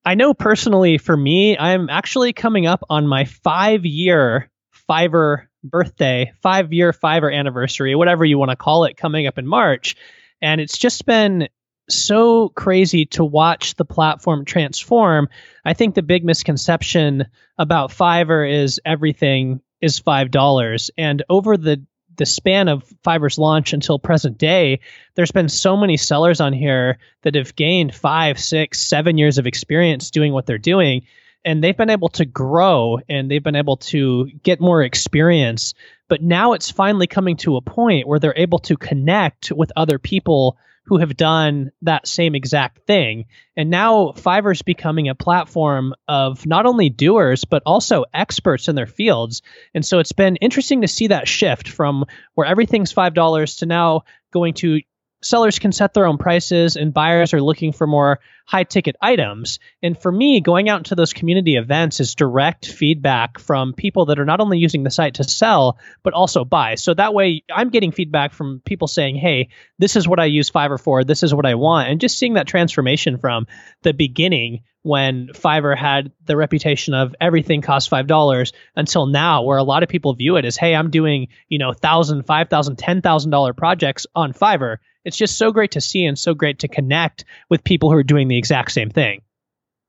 I 0.05 0.17
know 0.17 0.35
personally 0.35 0.99
for 0.99 1.17
me, 1.17 1.57
I'm 1.57 1.89
actually 1.89 2.33
coming 2.33 2.67
up 2.67 2.85
on 2.91 3.07
my 3.07 3.25
five 3.25 3.87
year 3.87 4.51
Fiverr 4.91 5.47
birthday, 5.63 6.33
five 6.43 6.73
year 6.73 6.93
Fiverr 6.93 7.35
anniversary, 7.35 7.95
whatever 7.95 8.25
you 8.25 8.39
want 8.39 8.51
to 8.51 8.57
call 8.57 8.85
it, 8.85 8.97
coming 8.97 9.27
up 9.27 9.39
in 9.39 9.47
March. 9.47 9.97
And 10.43 10.61
it's 10.61 10.77
just 10.77 11.07
been 11.07 11.49
so 11.89 12.49
crazy 12.49 13.07
to 13.07 13.25
watch 13.25 13.75
the 13.75 13.85
platform 13.85 14.45
transform. 14.45 15.29
I 15.65 15.75
think 15.75 15.95
the 15.95 16.03
big 16.03 16.25
misconception 16.25 17.27
about 17.59 17.91
Fiverr 17.91 18.51
is 18.51 18.81
everything 18.85 19.61
is 19.81 19.99
five 19.99 20.31
dollars, 20.31 20.91
and 20.97 21.23
over 21.29 21.57
the 21.57 21.85
the 22.17 22.27
span 22.27 22.69
of 22.69 22.85
Fiverr's 23.05 23.39
launch 23.39 23.73
until 23.73 23.99
present 23.99 24.39
day, 24.39 24.81
there's 25.15 25.33
been 25.33 25.49
so 25.49 25.77
many 25.77 25.97
sellers 25.97 26.41
on 26.41 26.53
here 26.53 26.99
that 27.23 27.35
have 27.35 27.57
gained 27.57 27.95
five, 27.95 28.39
six, 28.39 28.81
seven 28.81 29.19
years 29.19 29.39
of 29.39 29.47
experience 29.47 30.11
doing 30.11 30.33
what 30.33 30.47
they're 30.47 30.59
doing. 30.59 31.07
And 31.45 31.63
they've 31.63 31.77
been 31.77 31.91
able 31.91 32.09
to 32.11 32.25
grow 32.25 33.01
and 33.09 33.31
they've 33.31 33.43
been 33.43 33.57
able 33.57 33.77
to 33.79 34.31
get 34.43 34.61
more 34.61 34.83
experience. 34.83 35.75
But 36.09 36.23
now 36.23 36.53
it's 36.53 36.71
finally 36.71 37.07
coming 37.07 37.37
to 37.39 37.57
a 37.57 37.63
point 37.63 38.07
where 38.07 38.19
they're 38.19 38.33
able 38.37 38.61
to 38.61 38.77
connect 38.77 39.53
with 39.53 39.73
other 39.77 39.99
people 39.99 40.57
who 40.87 40.99
have 40.99 41.17
done 41.17 41.71
that 41.83 42.07
same 42.07 42.35
exact 42.35 42.87
thing. 42.87 43.25
And 43.57 43.71
now 43.71 44.13
Fiverr's 44.17 44.63
becoming 44.63 45.09
a 45.09 45.15
platform 45.15 45.95
of 46.07 46.45
not 46.47 46.67
only 46.67 46.91
doers, 46.91 47.45
but 47.45 47.63
also 47.65 48.05
experts 48.13 48.69
in 48.69 48.77
their 48.77 48.87
fields. 48.87 49.43
And 49.75 49.85
so 49.85 49.99
it's 49.99 50.13
been 50.13 50.37
interesting 50.37 50.83
to 50.83 50.89
see 50.89 51.09
that 51.09 51.29
shift 51.29 51.69
from 51.69 52.05
where 52.35 52.47
everything's 52.47 52.93
$5 52.93 53.59
to 53.59 53.67
now 53.67 54.03
going 54.31 54.55
to 54.55 54.81
sellers 55.25 55.59
can 55.59 55.73
set 55.73 55.95
their 55.95 56.07
own 56.07 56.19
prices 56.19 56.77
and 56.77 56.93
buyers 56.93 57.35
are 57.35 57.41
looking 57.41 57.73
for 57.73 57.87
more 57.87 58.21
high 58.47 58.65
ticket 58.65 58.95
items. 59.01 59.59
And 59.83 59.99
for 59.99 60.13
me, 60.13 60.41
going 60.41 60.69
out 60.69 60.79
into 60.79 60.95
those 60.95 61.15
community 61.15 61.57
events 61.57 61.99
is 62.01 62.15
direct 62.15 62.67
feedback 62.67 63.39
from 63.39 63.73
people 63.73 64.07
that 64.07 64.19
are 64.19 64.27
not 64.27 64.41
only 64.41 64.59
using 64.59 64.83
the 64.83 64.91
site 64.91 65.15
to 65.15 65.25
sell, 65.25 65.79
but 66.03 66.13
also 66.13 66.45
buy. 66.45 66.75
So 66.75 66.93
that 66.95 67.15
way 67.15 67.43
I'm 67.51 67.71
getting 67.71 67.93
feedback 67.93 68.35
from 68.35 68.61
people 68.65 68.87
saying, 68.87 69.17
hey, 69.17 69.49
this 69.79 69.97
is 69.97 70.07
what 70.07 70.21
I 70.21 70.27
use 70.27 70.51
Fiverr 70.51 70.81
for, 70.81 71.05
this 71.05 71.23
is 71.23 71.35
what 71.35 71.47
I 71.47 71.55
want. 71.55 71.89
And 71.89 72.01
just 72.01 72.19
seeing 72.19 72.35
that 72.35 72.47
transformation 72.47 73.19
from 73.19 73.47
the 73.83 73.95
beginning 73.95 74.63
when 74.83 75.29
Fiverr 75.29 75.77
had 75.77 76.13
the 76.27 76.37
reputation 76.37 76.93
of 76.93 77.15
everything 77.19 77.63
costs 77.63 77.89
five 77.89 78.07
dollars 78.07 78.53
until 78.77 79.07
now, 79.07 79.43
where 79.43 79.57
a 79.57 79.65
lot 79.65 79.83
of 79.83 79.89
people 79.89 80.13
view 80.13 80.37
it 80.37 80.45
as, 80.45 80.59
hey, 80.59 80.75
I'm 80.75 80.91
doing, 80.91 81.29
you 81.49 81.59
know, 81.59 81.73
thousand, 81.73 82.25
five 82.25 82.51
thousand, 82.51 82.77
ten 82.77 83.01
thousand 83.01 83.31
dollar 83.31 83.55
projects 83.55 84.07
on 84.15 84.35
Fiverr 84.35 84.77
it's 85.05 85.17
just 85.17 85.39
so 85.39 85.53
great 85.53 85.71
to 85.73 85.81
see 85.81 86.05
and 86.05 86.19
so 86.19 86.35
great 86.35 86.59
to 86.61 86.69
connect 86.69 87.25
with 87.51 87.63
people 87.65 87.91
who 87.91 87.97
are 87.97 88.03
doing 88.03 88.29
the 88.29 88.39
exact 88.39 88.73
same 88.73 88.91
thing. 88.91 89.23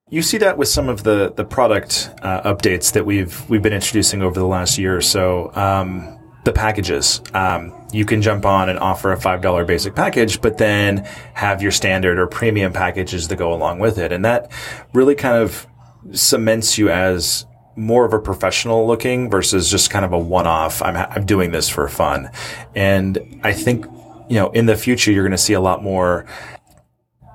You 0.10 0.22
see 0.22 0.38
that 0.38 0.58
with 0.58 0.68
some 0.68 0.88
of 0.88 1.04
the 1.04 1.34
the 1.36 1.44
product 1.44 2.12
uh, 2.22 2.54
updates 2.54 2.94
that 2.94 3.06
we've 3.06 3.50
we've 3.50 3.64
been 3.64 3.74
introducing 3.74 4.22
over 4.22 4.40
the 4.40 4.46
last 4.46 4.78
year 4.78 4.96
or 4.96 5.02
so. 5.02 5.52
Um, 5.56 6.20
the 6.46 6.54
packages. 6.54 7.22
Um, 7.34 7.74
you 7.92 8.06
can 8.06 8.22
jump 8.22 8.46
on 8.46 8.70
and 8.70 8.78
offer 8.78 9.12
a 9.12 9.20
five 9.20 9.42
dollar 9.42 9.66
basic 9.66 9.96
package, 9.96 10.42
but 10.42 10.60
then 10.60 10.98
have 11.34 11.62
your 11.62 11.72
standard 11.72 12.20
or 12.20 12.28
premium 12.28 12.72
packages 12.72 13.28
that 13.28 13.38
go 13.38 13.52
along 13.52 13.80
with 13.80 13.98
it, 13.98 14.12
and 14.12 14.24
that 14.24 14.52
really 14.94 15.16
kind 15.16 15.36
of 15.36 15.68
cements 16.12 16.78
you 16.78 16.90
as 16.90 17.46
more 17.76 18.06
of 18.06 18.14
a 18.14 18.20
professional 18.20 18.88
looking 18.88 19.30
versus 19.30 19.70
just 19.70 19.90
kind 19.90 20.06
of 20.06 20.14
a 20.14 20.20
one 20.20 20.46
off. 20.48 20.84
I'm 20.84 20.96
I'm 20.96 21.26
doing 21.26 21.52
this 21.52 21.68
for 21.68 21.88
fun, 21.88 22.30
and 22.76 23.40
I 23.44 23.52
think 23.52 23.88
you 24.30 24.36
know 24.36 24.50
in 24.52 24.66
the 24.66 24.76
future 24.76 25.12
you're 25.12 25.24
going 25.24 25.32
to 25.32 25.38
see 25.38 25.54
a 25.54 25.62
lot 25.62 25.84
more 25.84 26.26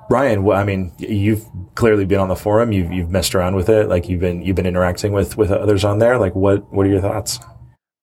Ryan, 0.09 0.51
I 0.51 0.65
mean, 0.65 0.91
you've 0.97 1.45
clearly 1.75 2.03
been 2.03 2.19
on 2.19 2.27
the 2.27 2.35
forum. 2.35 2.73
You've 2.73 2.91
you've 2.91 3.09
messed 3.09 3.33
around 3.33 3.55
with 3.55 3.69
it. 3.69 3.87
Like 3.87 4.09
you've 4.09 4.19
been 4.19 4.41
you've 4.41 4.57
been 4.57 4.65
interacting 4.65 5.13
with 5.13 5.37
with 5.37 5.51
others 5.51 5.85
on 5.85 5.99
there. 5.99 6.17
Like 6.17 6.35
what 6.35 6.71
what 6.73 6.85
are 6.85 6.89
your 6.89 6.99
thoughts? 6.99 7.39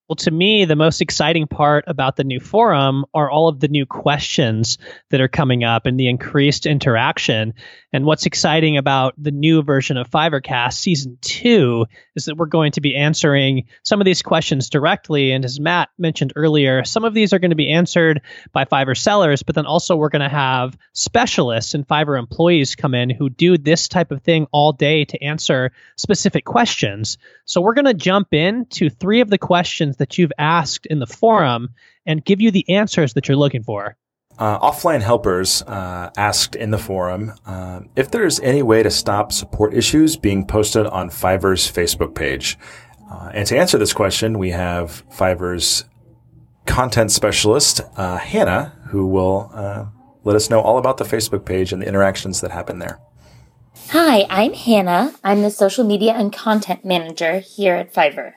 Well, 0.09 0.17
to 0.17 0.31
me, 0.31 0.65
the 0.65 0.75
most 0.75 1.03
exciting 1.03 1.47
part 1.49 1.85
about 1.87 2.17
the 2.17 2.25
new 2.25 2.41
forum 2.41 3.05
are 3.13 3.31
all 3.31 3.49
of 3.49 3.61
the 3.61 3.69
new 3.69 3.85
questions 3.85 4.79
that 5.11 5.21
are 5.21 5.29
coming 5.29 5.65
up 5.65 5.85
and 5.85 6.01
the 6.01 6.09
increased 6.09 6.65
interaction. 6.65 7.53
And 7.93 8.07
what's 8.07 8.25
exciting 8.25 8.79
about 8.79 9.13
the 9.19 9.31
new 9.31 9.63
version 9.63 9.99
of 9.99 10.11
Fiverrcast 10.11 10.75
season 10.75 11.19
two 11.21 11.85
is 12.17 12.25
that 12.25 12.39
we're 12.39 12.47
going 12.47 12.73
to 12.73 12.81
be 12.81 12.97
answering 12.97 13.65
some 13.83 14.01
of 14.01 14.07
these 14.07 14.23
questions 14.23 14.71
directly. 14.71 15.33
And 15.33 15.45
as 15.45 15.61
Matt 15.61 15.91
mentioned 15.99 16.33
earlier, 16.37 16.85
some 16.85 17.05
of 17.05 17.13
these 17.13 17.35
are 17.35 17.39
going 17.39 17.51
to 17.51 17.57
be 17.57 17.71
answered 17.71 18.23
by 18.51 18.65
Fiverr 18.65 18.97
sellers, 18.97 19.43
but 19.43 19.55
then 19.55 19.67
also 19.67 19.95
we're 19.95 20.09
going 20.09 20.23
to 20.23 20.29
have 20.31 20.79
specialists 20.95 21.75
and 21.75 21.87
Fiverr 21.87 22.19
employees 22.19 22.77
come 22.77 22.95
in 22.95 23.11
who 23.11 23.29
do 23.29 23.59
this 23.59 23.89
type 23.89 24.11
of 24.11 24.23
thing 24.23 24.47
all 24.53 24.73
day 24.73 25.05
to 25.05 25.23
answer 25.23 25.71
specific 25.97 26.47
questions. 26.47 27.19
So 27.45 27.61
we're 27.61 27.75
going 27.75 27.85
to 27.85 27.95
jump 27.95 28.33
in 28.33 28.65
to 28.71 28.89
three 28.89 29.21
of 29.21 29.29
the 29.29 29.39
questions 29.39 29.98
that 29.99 30.19
you've 30.19 30.33
asked 30.39 30.87
in 30.87 30.99
the 30.99 31.07
forum 31.07 31.71
and 32.07 32.25
give 32.25 32.41
you 32.41 32.51
the 32.51 32.69
answers 32.69 33.15
that 33.15 33.29
you're 33.29 33.37
looking 33.37 33.63
for. 33.63 33.97
Uh, 34.39 34.59
offline 34.61 35.03
helpers 35.03 35.63
uh, 35.63 36.11
asked 36.17 36.55
in 36.55 36.71
the 36.71 36.79
forum 36.79 37.33
uh, 37.45 37.81
if 37.97 38.11
there's 38.13 38.39
any 38.41 38.63
way 38.63 38.85
to 38.85 38.91
stop 38.91 39.33
support 39.33 39.75
issues 39.75 40.17
being 40.17 40.47
posted 40.47 40.87
on 40.87 41.11
Fiverr's 41.11 41.71
Facebook 41.71 42.15
page. 42.15 42.57
Uh, 43.11 43.31
and 43.35 43.49
to 43.49 43.59
answer 43.59 43.79
this 43.79 43.93
question, 43.93 44.39
we 44.39 44.51
have 44.51 45.03
Fiverr's 45.11 45.85
content 46.67 47.11
specialist, 47.11 47.81
uh, 47.97 48.19
Hannah, 48.19 48.75
who 48.91 49.07
will 49.07 49.51
uh, 49.53 49.87
let 50.23 50.37
us 50.37 50.51
know 50.51 50.61
all 50.61 50.79
about 50.79 50.99
the 50.99 51.05
Facebook 51.05 51.45
page 51.45 51.73
and 51.73 51.83
the 51.83 51.87
interactions 51.87 52.41
that 52.43 52.53
happen 52.53 52.79
there. 52.79 53.01
Hi, 53.89 54.27
I'm 54.29 54.53
Hannah. 54.53 55.15
I'm 55.25 55.41
the 55.41 55.51
social 55.51 55.83
media 55.83 56.13
and 56.13 56.33
content 56.33 56.85
manager 56.85 57.39
here 57.39 57.75
at 57.75 57.93
Fiverr. 57.93 58.35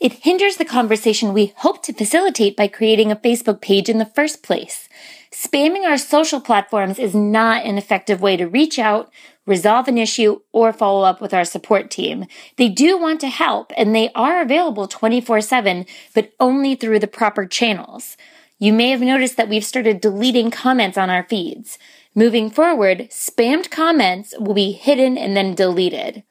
It 0.00 0.12
hinders 0.12 0.58
the 0.58 0.64
conversation 0.64 1.32
we 1.32 1.52
hope 1.56 1.82
to 1.82 1.92
facilitate 1.92 2.56
by 2.56 2.68
creating 2.68 3.10
a 3.10 3.16
Facebook 3.16 3.60
page 3.60 3.88
in 3.88 3.98
the 3.98 4.06
first 4.06 4.44
place. 4.44 4.88
Spamming 5.32 5.84
our 5.84 5.98
social 5.98 6.40
platforms 6.40 7.00
is 7.00 7.16
not 7.16 7.64
an 7.64 7.78
effective 7.78 8.20
way 8.20 8.36
to 8.36 8.46
reach 8.46 8.78
out, 8.78 9.10
resolve 9.44 9.88
an 9.88 9.98
issue, 9.98 10.40
or 10.52 10.72
follow 10.72 11.02
up 11.02 11.20
with 11.20 11.34
our 11.34 11.44
support 11.44 11.90
team. 11.90 12.26
They 12.56 12.68
do 12.68 12.96
want 12.96 13.20
to 13.22 13.28
help 13.28 13.72
and 13.76 13.92
they 13.92 14.10
are 14.14 14.40
available 14.40 14.86
24 14.86 15.40
7, 15.40 15.84
but 16.14 16.32
only 16.38 16.76
through 16.76 17.00
the 17.00 17.08
proper 17.08 17.44
channels. 17.44 18.16
You 18.60 18.72
may 18.72 18.90
have 18.90 19.00
noticed 19.00 19.36
that 19.36 19.48
we've 19.48 19.64
started 19.64 20.00
deleting 20.00 20.52
comments 20.52 20.96
on 20.96 21.10
our 21.10 21.24
feeds. 21.24 21.76
Moving 22.14 22.50
forward, 22.50 23.08
spammed 23.10 23.70
comments 23.70 24.32
will 24.38 24.54
be 24.54 24.72
hidden 24.72 25.18
and 25.18 25.36
then 25.36 25.56
deleted. 25.56 26.22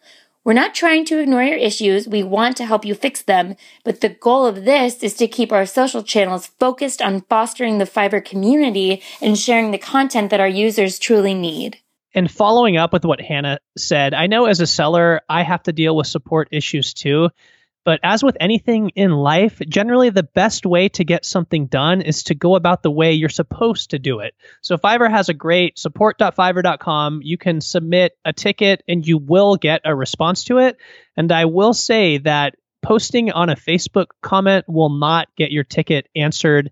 We're 0.48 0.54
not 0.54 0.74
trying 0.74 1.04
to 1.08 1.20
ignore 1.20 1.44
your 1.44 1.58
issues. 1.58 2.08
We 2.08 2.24
want 2.24 2.56
to 2.56 2.66
help 2.66 2.86
you 2.86 2.96
fix 2.96 3.22
them. 3.22 3.58
But 3.84 4.00
the 4.00 4.08
goal 4.08 4.46
of 4.46 4.64
this 4.64 5.04
is 5.04 5.14
to 5.16 5.28
keep 5.28 5.52
our 5.52 5.66
social 5.66 6.02
channels 6.02 6.48
focused 6.58 7.02
on 7.02 7.26
fostering 7.28 7.80
the 7.80 7.84
Fiverr 7.84 8.24
community 8.24 9.02
and 9.22 9.38
sharing 9.38 9.72
the 9.72 9.78
content 9.78 10.30
that 10.30 10.40
our 10.40 10.48
users 10.48 11.00
truly 11.00 11.34
need. 11.34 11.82
And 12.14 12.32
following 12.32 12.78
up 12.78 12.94
with 12.94 13.04
what 13.04 13.20
Hannah 13.20 13.60
said, 13.78 14.14
I 14.14 14.28
know 14.28 14.46
as 14.46 14.62
a 14.62 14.68
seller, 14.68 15.20
I 15.28 15.44
have 15.44 15.64
to 15.64 15.74
deal 15.74 15.98
with 15.98 16.08
support 16.08 16.48
issues 16.54 16.94
too. 16.94 17.28
But 17.88 18.02
as 18.04 18.22
with 18.22 18.36
anything 18.42 18.90
in 18.98 19.12
life, 19.12 19.62
generally 19.66 20.10
the 20.10 20.22
best 20.22 20.66
way 20.66 20.90
to 20.90 21.06
get 21.06 21.24
something 21.24 21.68
done 21.68 22.02
is 22.02 22.24
to 22.24 22.36
go 22.36 22.56
about 22.56 22.84
the 22.84 22.92
way 22.92 23.14
you're 23.14 23.30
supposed 23.30 23.92
to 23.92 23.98
do 23.98 24.20
it. 24.20 24.34
So 24.60 24.76
Fiverr 24.76 25.10
has 25.10 25.30
a 25.30 25.34
great 25.34 25.80
support.fiverr.com. 25.80 27.22
You 27.24 27.38
can 27.38 27.62
submit 27.62 28.12
a 28.26 28.34
ticket 28.34 28.84
and 28.90 29.08
you 29.08 29.18
will 29.18 29.56
get 29.56 29.84
a 29.86 29.96
response 29.96 30.44
to 30.46 30.58
it. 30.58 30.76
And 31.16 31.32
I 31.32 31.46
will 31.46 31.74
say 31.74 32.18
that 32.18 32.56
posting 32.82 33.32
on 33.32 33.48
a 33.48 33.56
Facebook 33.56 34.08
comment 34.22 34.66
will 34.68 34.90
not 34.90 35.30
get 35.38 35.52
your 35.52 35.64
ticket 35.64 36.10
answered 36.14 36.72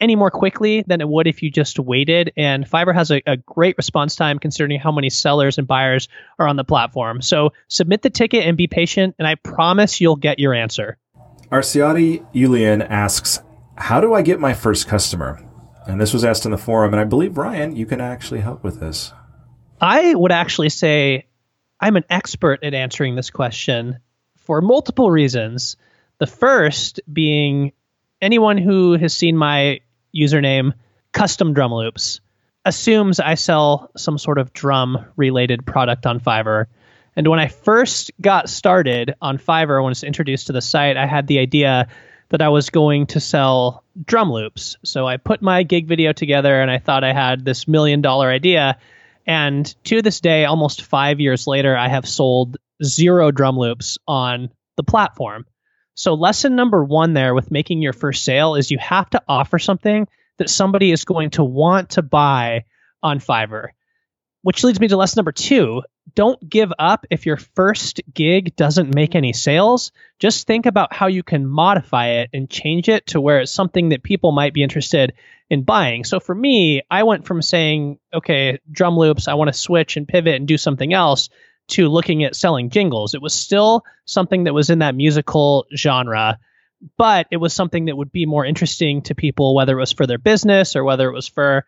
any 0.00 0.16
more 0.16 0.30
quickly 0.30 0.82
than 0.86 1.00
it 1.00 1.08
would 1.08 1.26
if 1.26 1.42
you 1.42 1.50
just 1.50 1.78
waited. 1.78 2.32
And 2.36 2.68
Fiverr 2.68 2.94
has 2.94 3.10
a, 3.10 3.22
a, 3.26 3.36
great 3.36 3.76
response 3.76 4.16
time 4.16 4.38
considering 4.38 4.80
how 4.80 4.92
many 4.92 5.10
sellers 5.10 5.58
and 5.58 5.66
buyers 5.66 6.08
are 6.38 6.48
on 6.48 6.56
the 6.56 6.64
platform. 6.64 7.20
So 7.20 7.52
submit 7.68 8.02
the 8.02 8.10
ticket 8.10 8.46
and 8.46 8.56
be 8.56 8.66
patient, 8.66 9.14
and 9.18 9.28
I 9.28 9.34
promise 9.34 10.00
you'll 10.00 10.16
get 10.16 10.38
your 10.38 10.54
answer. 10.54 10.96
Arciati 11.50 12.24
Yulian 12.32 12.86
asks, 12.88 13.40
How 13.76 14.00
do 14.00 14.14
I 14.14 14.22
get 14.22 14.40
my 14.40 14.54
first 14.54 14.88
customer? 14.88 15.44
And 15.86 16.00
this 16.00 16.12
was 16.12 16.24
asked 16.24 16.44
in 16.44 16.50
the 16.50 16.58
forum, 16.58 16.92
and 16.94 17.00
I 17.00 17.04
believe, 17.04 17.36
Ryan, 17.36 17.74
you 17.74 17.86
can 17.86 18.00
actually 18.00 18.40
help 18.40 18.62
with 18.62 18.80
this. 18.80 19.12
I 19.80 20.14
would 20.14 20.32
actually 20.32 20.68
say 20.68 21.26
I'm 21.80 21.96
an 21.96 22.04
expert 22.10 22.62
at 22.62 22.74
answering 22.74 23.16
this 23.16 23.30
question 23.30 23.98
for 24.36 24.60
multiple 24.60 25.10
reasons. 25.10 25.76
The 26.18 26.26
first 26.26 27.00
being 27.10 27.72
anyone 28.20 28.58
who 28.58 28.92
has 28.98 29.14
seen 29.14 29.36
my 29.36 29.80
username 30.14 30.72
custom 31.12 31.54
drum 31.54 31.72
loops 31.72 32.20
assumes 32.64 33.20
I 33.20 33.34
sell 33.34 33.90
some 33.96 34.18
sort 34.18 34.38
of 34.38 34.52
drum 34.52 35.06
related 35.16 35.64
product 35.66 36.06
on 36.06 36.20
Fiverr. 36.20 36.66
And 37.16 37.26
when 37.26 37.38
I 37.38 37.48
first 37.48 38.10
got 38.20 38.48
started 38.48 39.14
on 39.20 39.38
Fiverr, 39.38 39.82
when 39.82 39.88
I 39.88 39.90
was 39.90 40.04
introduced 40.04 40.48
to 40.48 40.52
the 40.52 40.62
site, 40.62 40.96
I 40.96 41.06
had 41.06 41.26
the 41.26 41.38
idea 41.38 41.88
that 42.28 42.42
I 42.42 42.48
was 42.48 42.70
going 42.70 43.06
to 43.08 43.20
sell 43.20 43.82
drum 44.04 44.30
loops. 44.30 44.76
So 44.84 45.06
I 45.06 45.16
put 45.16 45.42
my 45.42 45.62
gig 45.62 45.86
video 45.86 46.12
together 46.12 46.60
and 46.60 46.70
I 46.70 46.78
thought 46.78 47.02
I 47.02 47.12
had 47.12 47.44
this 47.44 47.66
million 47.66 48.02
dollar 48.02 48.30
idea. 48.30 48.78
And 49.26 49.74
to 49.84 50.02
this 50.02 50.20
day, 50.20 50.44
almost 50.44 50.82
five 50.82 51.20
years 51.20 51.46
later, 51.46 51.76
I 51.76 51.88
have 51.88 52.08
sold 52.08 52.56
zero 52.82 53.30
drum 53.30 53.58
loops 53.58 53.98
on 54.06 54.50
the 54.76 54.82
platform. 54.84 55.44
So, 56.00 56.14
lesson 56.14 56.56
number 56.56 56.82
one 56.82 57.12
there 57.12 57.34
with 57.34 57.50
making 57.50 57.82
your 57.82 57.92
first 57.92 58.24
sale 58.24 58.54
is 58.54 58.70
you 58.70 58.78
have 58.78 59.10
to 59.10 59.22
offer 59.28 59.58
something 59.58 60.08
that 60.38 60.48
somebody 60.48 60.92
is 60.92 61.04
going 61.04 61.28
to 61.32 61.44
want 61.44 61.90
to 61.90 62.02
buy 62.02 62.64
on 63.02 63.18
Fiverr. 63.20 63.68
Which 64.40 64.64
leads 64.64 64.80
me 64.80 64.88
to 64.88 64.96
lesson 64.96 65.18
number 65.18 65.32
two 65.32 65.82
don't 66.14 66.48
give 66.48 66.72
up 66.78 67.04
if 67.10 67.26
your 67.26 67.36
first 67.36 68.00
gig 68.14 68.56
doesn't 68.56 68.94
make 68.94 69.14
any 69.14 69.34
sales. 69.34 69.92
Just 70.18 70.46
think 70.46 70.64
about 70.64 70.94
how 70.94 71.08
you 71.08 71.22
can 71.22 71.46
modify 71.46 72.20
it 72.20 72.30
and 72.32 72.48
change 72.48 72.88
it 72.88 73.08
to 73.08 73.20
where 73.20 73.40
it's 73.40 73.52
something 73.52 73.90
that 73.90 74.02
people 74.02 74.32
might 74.32 74.54
be 74.54 74.62
interested 74.62 75.12
in 75.50 75.64
buying. 75.64 76.04
So 76.04 76.18
for 76.18 76.34
me, 76.34 76.80
I 76.90 77.02
went 77.02 77.26
from 77.26 77.42
saying, 77.42 77.98
okay, 78.14 78.58
drum 78.72 78.96
loops, 78.96 79.28
I 79.28 79.34
want 79.34 79.48
to 79.48 79.58
switch 79.58 79.98
and 79.98 80.08
pivot 80.08 80.36
and 80.36 80.48
do 80.48 80.56
something 80.56 80.94
else 80.94 81.28
to 81.70 81.88
looking 81.88 82.24
at 82.24 82.36
selling 82.36 82.70
jingles. 82.70 83.14
It 83.14 83.22
was 83.22 83.34
still 83.34 83.84
something 84.04 84.44
that 84.44 84.54
was 84.54 84.70
in 84.70 84.80
that 84.80 84.94
musical 84.94 85.66
genre, 85.76 86.38
but 86.96 87.26
it 87.30 87.38
was 87.38 87.52
something 87.52 87.86
that 87.86 87.96
would 87.96 88.12
be 88.12 88.26
more 88.26 88.44
interesting 88.44 89.02
to 89.02 89.14
people, 89.14 89.54
whether 89.54 89.76
it 89.76 89.80
was 89.80 89.92
for 89.92 90.06
their 90.06 90.18
business 90.18 90.76
or 90.76 90.84
whether 90.84 91.08
it 91.08 91.14
was 91.14 91.28
for 91.28 91.66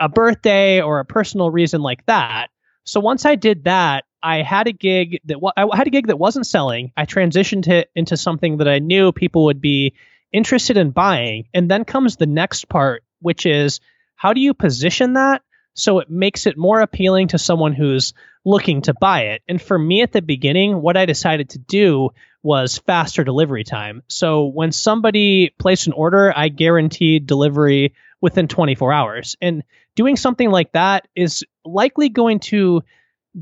a 0.00 0.08
birthday 0.08 0.80
or 0.80 1.00
a 1.00 1.04
personal 1.04 1.50
reason 1.50 1.80
like 1.80 2.04
that. 2.06 2.48
So 2.84 3.00
once 3.00 3.24
I 3.24 3.34
did 3.34 3.64
that, 3.64 4.04
I 4.22 4.42
had 4.42 4.66
a 4.66 4.72
gig 4.72 5.20
that 5.26 5.38
I 5.56 5.66
had 5.76 5.86
a 5.86 5.90
gig 5.90 6.06
that 6.06 6.18
wasn't 6.18 6.46
selling. 6.46 6.92
I 6.96 7.04
transitioned 7.04 7.68
it 7.68 7.90
into 7.94 8.16
something 8.16 8.58
that 8.58 8.68
I 8.68 8.78
knew 8.78 9.12
people 9.12 9.44
would 9.44 9.60
be 9.60 9.94
interested 10.32 10.76
in 10.76 10.90
buying. 10.90 11.46
And 11.52 11.70
then 11.70 11.84
comes 11.84 12.16
the 12.16 12.26
next 12.26 12.68
part, 12.68 13.04
which 13.20 13.46
is 13.46 13.80
how 14.16 14.32
do 14.32 14.40
you 14.40 14.54
position 14.54 15.14
that 15.14 15.42
so 15.74 15.98
it 15.98 16.10
makes 16.10 16.46
it 16.46 16.56
more 16.56 16.80
appealing 16.80 17.28
to 17.28 17.38
someone 17.38 17.72
who's 17.72 18.14
looking 18.44 18.82
to 18.82 18.94
buy 18.94 19.22
it. 19.26 19.42
And 19.48 19.60
for 19.60 19.78
me 19.78 20.02
at 20.02 20.12
the 20.12 20.22
beginning, 20.22 20.80
what 20.80 20.96
I 20.96 21.06
decided 21.06 21.50
to 21.50 21.58
do 21.58 22.10
was 22.42 22.78
faster 22.78 23.24
delivery 23.24 23.64
time. 23.64 24.02
So 24.08 24.46
when 24.46 24.70
somebody 24.70 25.54
placed 25.58 25.86
an 25.86 25.94
order, 25.94 26.32
I 26.36 26.48
guaranteed 26.48 27.26
delivery 27.26 27.94
within 28.20 28.48
24 28.48 28.92
hours. 28.92 29.36
And 29.40 29.62
doing 29.94 30.16
something 30.16 30.50
like 30.50 30.72
that 30.72 31.08
is 31.14 31.44
likely 31.64 32.08
going 32.08 32.40
to 32.40 32.82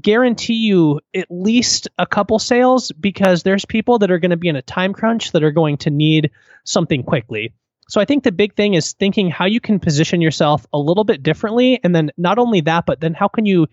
guarantee 0.00 0.54
you 0.54 1.00
at 1.14 1.26
least 1.30 1.88
a 1.98 2.06
couple 2.06 2.38
sales 2.38 2.92
because 2.92 3.42
there's 3.42 3.64
people 3.64 3.98
that 3.98 4.10
are 4.10 4.18
going 4.18 4.30
to 4.30 4.36
be 4.36 4.48
in 4.48 4.56
a 4.56 4.62
time 4.62 4.92
crunch 4.92 5.32
that 5.32 5.44
are 5.44 5.50
going 5.50 5.76
to 5.78 5.90
need 5.90 6.30
something 6.64 7.02
quickly. 7.02 7.52
So 7.92 8.00
I 8.00 8.06
think 8.06 8.24
the 8.24 8.32
big 8.32 8.56
thing 8.56 8.72
is 8.72 8.94
thinking 8.94 9.28
how 9.28 9.44
you 9.44 9.60
can 9.60 9.78
position 9.78 10.22
yourself 10.22 10.64
a 10.72 10.78
little 10.78 11.04
bit 11.04 11.22
differently. 11.22 11.78
And 11.84 11.94
then 11.94 12.10
not 12.16 12.38
only 12.38 12.62
that, 12.62 12.86
but 12.86 13.00
then 13.02 13.12
how 13.12 13.28
can 13.28 13.44
you, 13.44 13.66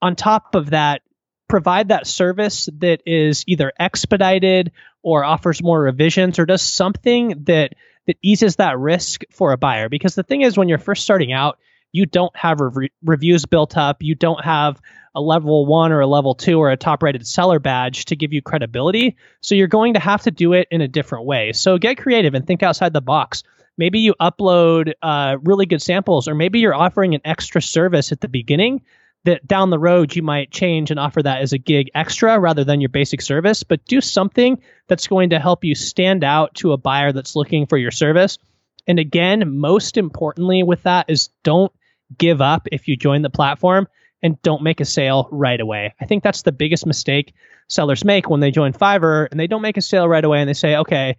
on 0.00 0.16
top 0.16 0.54
of 0.54 0.70
that, 0.70 1.02
provide 1.48 1.88
that 1.88 2.06
service 2.06 2.70
that 2.78 3.02
is 3.04 3.44
either 3.46 3.70
expedited 3.78 4.72
or 5.02 5.22
offers 5.22 5.62
more 5.62 5.82
revisions 5.82 6.38
or 6.38 6.46
does 6.46 6.62
something 6.62 7.44
that 7.44 7.74
that 8.06 8.16
eases 8.22 8.56
that 8.56 8.78
risk 8.78 9.24
for 9.30 9.52
a 9.52 9.58
buyer? 9.58 9.90
Because 9.90 10.14
the 10.14 10.22
thing 10.22 10.40
is 10.40 10.56
when 10.56 10.70
you're 10.70 10.78
first 10.78 11.02
starting 11.02 11.32
out 11.32 11.58
you 11.92 12.06
don't 12.06 12.34
have 12.36 12.60
re- 12.60 12.90
reviews 13.02 13.46
built 13.46 13.76
up. 13.76 14.02
You 14.02 14.14
don't 14.14 14.44
have 14.44 14.80
a 15.14 15.20
level 15.20 15.66
1 15.66 15.92
or 15.92 16.00
a 16.00 16.06
level 16.06 16.34
2 16.34 16.58
or 16.58 16.70
a 16.70 16.76
top 16.76 17.02
rated 17.02 17.26
seller 17.26 17.58
badge 17.58 18.06
to 18.06 18.16
give 18.16 18.32
you 18.32 18.42
credibility. 18.42 19.16
So 19.40 19.54
you're 19.54 19.68
going 19.68 19.94
to 19.94 20.00
have 20.00 20.22
to 20.22 20.30
do 20.30 20.52
it 20.52 20.68
in 20.70 20.80
a 20.80 20.88
different 20.88 21.24
way. 21.24 21.52
So 21.52 21.78
get 21.78 21.98
creative 21.98 22.34
and 22.34 22.46
think 22.46 22.62
outside 22.62 22.92
the 22.92 23.00
box 23.00 23.42
maybe 23.78 24.00
you 24.00 24.14
upload 24.20 24.92
uh, 25.02 25.36
really 25.42 25.64
good 25.64 25.80
samples 25.80 26.28
or 26.28 26.34
maybe 26.34 26.58
you're 26.58 26.74
offering 26.74 27.14
an 27.14 27.22
extra 27.24 27.62
service 27.62 28.12
at 28.12 28.20
the 28.20 28.28
beginning 28.28 28.82
that 29.24 29.46
down 29.46 29.70
the 29.70 29.78
road 29.78 30.14
you 30.14 30.22
might 30.22 30.50
change 30.50 30.90
and 30.90 31.00
offer 31.00 31.22
that 31.22 31.40
as 31.40 31.52
a 31.52 31.58
gig 31.58 31.90
extra 31.94 32.38
rather 32.38 32.64
than 32.64 32.80
your 32.80 32.88
basic 32.88 33.20
service, 33.20 33.62
but 33.62 33.84
do 33.86 34.00
something 34.00 34.60
that's 34.86 35.06
going 35.06 35.30
to 35.30 35.38
help 35.38 35.64
you 35.64 35.74
stand 35.74 36.24
out 36.24 36.54
to 36.54 36.72
a 36.72 36.76
buyer 36.76 37.12
that's 37.12 37.36
looking 37.36 37.66
for 37.66 37.76
your 37.76 37.90
service. 37.90 38.38
And 38.86 38.98
again, 38.98 39.58
most 39.58 39.96
importantly 39.96 40.62
with 40.62 40.82
that 40.84 41.06
is 41.08 41.28
don't 41.42 41.72
give 42.16 42.40
up 42.40 42.68
if 42.72 42.88
you 42.88 42.96
join 42.96 43.22
the 43.22 43.30
platform 43.30 43.86
and 44.22 44.40
don't 44.42 44.62
make 44.62 44.80
a 44.80 44.84
sale 44.84 45.28
right 45.30 45.60
away. 45.60 45.94
I 46.00 46.06
think 46.06 46.22
that's 46.22 46.42
the 46.42 46.52
biggest 46.52 46.86
mistake 46.86 47.34
sellers 47.68 48.04
make 48.04 48.28
when 48.30 48.40
they 48.40 48.50
join 48.50 48.72
Fiverr 48.72 49.28
and 49.30 49.38
they 49.38 49.46
don't 49.46 49.62
make 49.62 49.76
a 49.76 49.82
sale 49.82 50.08
right 50.08 50.24
away 50.24 50.40
and 50.40 50.48
they 50.48 50.54
say, 50.54 50.76
okay, 50.76 51.16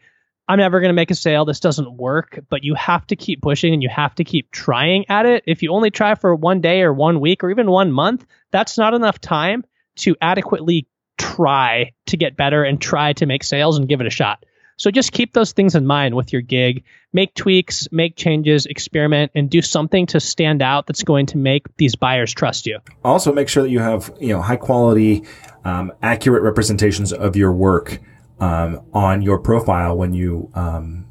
I'm 0.50 0.58
never 0.58 0.79
going 0.79 0.89
to 0.89 0.96
make 0.96 1.12
a 1.12 1.15
sale. 1.15 1.46
This 1.46 1.60
doesn't 1.60 1.94
work, 1.94 2.39
but 2.50 2.63
you 2.63 2.74
have 2.74 3.06
to 3.08 3.15
keep 3.15 3.39
pushing 3.39 3.72
and 3.72 3.84
you 3.84 3.89
have 3.89 4.15
to 4.15 4.24
keep 4.24 4.50
trying 4.50 5.06
at 5.08 5.27
it. 5.27 5.44
If 5.46 5.62
you 5.62 5.72
only 5.72 5.91
try 5.91 6.15
for 6.15 6.34
one 6.34 6.60
day 6.60 6.82
or 6.82 6.91
one 6.91 7.20
week 7.20 7.44
or 7.44 7.51
even 7.51 7.70
one 7.70 7.91
month, 7.91 8.25
that's 8.50 8.75
not 8.75 8.96
enough 8.96 9.22
time 9.22 9.63
to 9.98 10.15
adequately 10.20 10.88
try 11.20 11.94
to 12.08 12.18
get 12.18 12.36
better 12.36 12.63
and 12.63 12.82
try 12.82 13.13
to 13.13 13.27
make 13.27 13.44
sales 13.44 13.77
and 13.77 13.88
give 13.88 14.01
it 14.01 14.08
a 14.08 14.10
shot. 14.10 14.44
So 14.77 14.89
just 14.89 15.12
keep 15.12 15.34
those 15.34 15.51
things 15.51 15.75
in 15.75 15.86
mind 15.86 16.15
with 16.15 16.34
your 16.34 16.41
gig. 16.41 16.84
Make 17.13 17.36
tweaks, 17.36 17.88
make 17.91 18.15
changes, 18.15 18.65
experiment, 18.65 19.32
and 19.36 19.51
do 19.51 19.62
something 19.62 20.08
to 20.08 20.20
stand 20.20 20.63
out 20.63 20.88
that's 20.88 21.03
going 21.03 21.27
to 21.27 21.38
make 21.38 21.68
these 21.77 21.96
buyers 21.96 22.34
trust 22.34 22.65
you. 22.65 22.79
Also, 23.03 23.32
make 23.32 23.50
sure 23.50 23.62
that 23.62 23.70
you 23.70 23.79
have 23.79 24.12
you 24.20 24.29
know 24.29 24.41
high 24.41 24.56
quality, 24.56 25.25
um, 25.63 25.91
accurate 26.01 26.41
representations 26.41 27.13
of 27.13 27.36
your 27.36 27.51
work 27.51 28.00
um, 28.39 28.81
on 28.93 29.22
your 29.22 29.39
profile 29.39 29.98
when 29.98 30.13
you 30.13 30.50
um, 30.53 31.08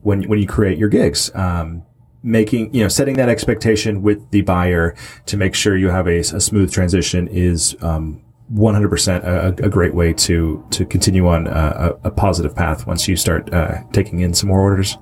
when 0.00 0.24
when 0.24 0.38
you 0.38 0.46
create 0.46 0.78
your 0.78 0.88
gigs. 0.88 1.30
Um, 1.34 1.84
making 2.22 2.72
you 2.72 2.82
know 2.82 2.88
setting 2.88 3.16
that 3.16 3.28
expectation 3.28 4.02
with 4.02 4.30
the 4.30 4.42
buyer 4.42 4.94
to 5.26 5.36
make 5.36 5.54
sure 5.54 5.76
you 5.76 5.88
have 5.88 6.06
a, 6.06 6.18
a 6.18 6.40
smooth 6.40 6.72
transition 6.72 7.26
is 7.28 7.74
100% 7.74 9.24
um, 9.24 9.24
a, 9.28 9.48
a, 9.66 9.68
great 9.68 9.94
way 9.94 10.12
to 10.12 10.64
to 10.70 10.86
continue 10.86 11.26
on 11.26 11.48
a, 11.48 11.94
a 12.04 12.10
positive 12.10 12.54
path 12.54 12.86
once 12.86 13.08
you 13.08 13.16
start 13.16 13.52
uh, 13.52 13.82
taking 13.92 14.20
in 14.20 14.34
some 14.34 14.48
more 14.48 14.60
orders. 14.60 14.96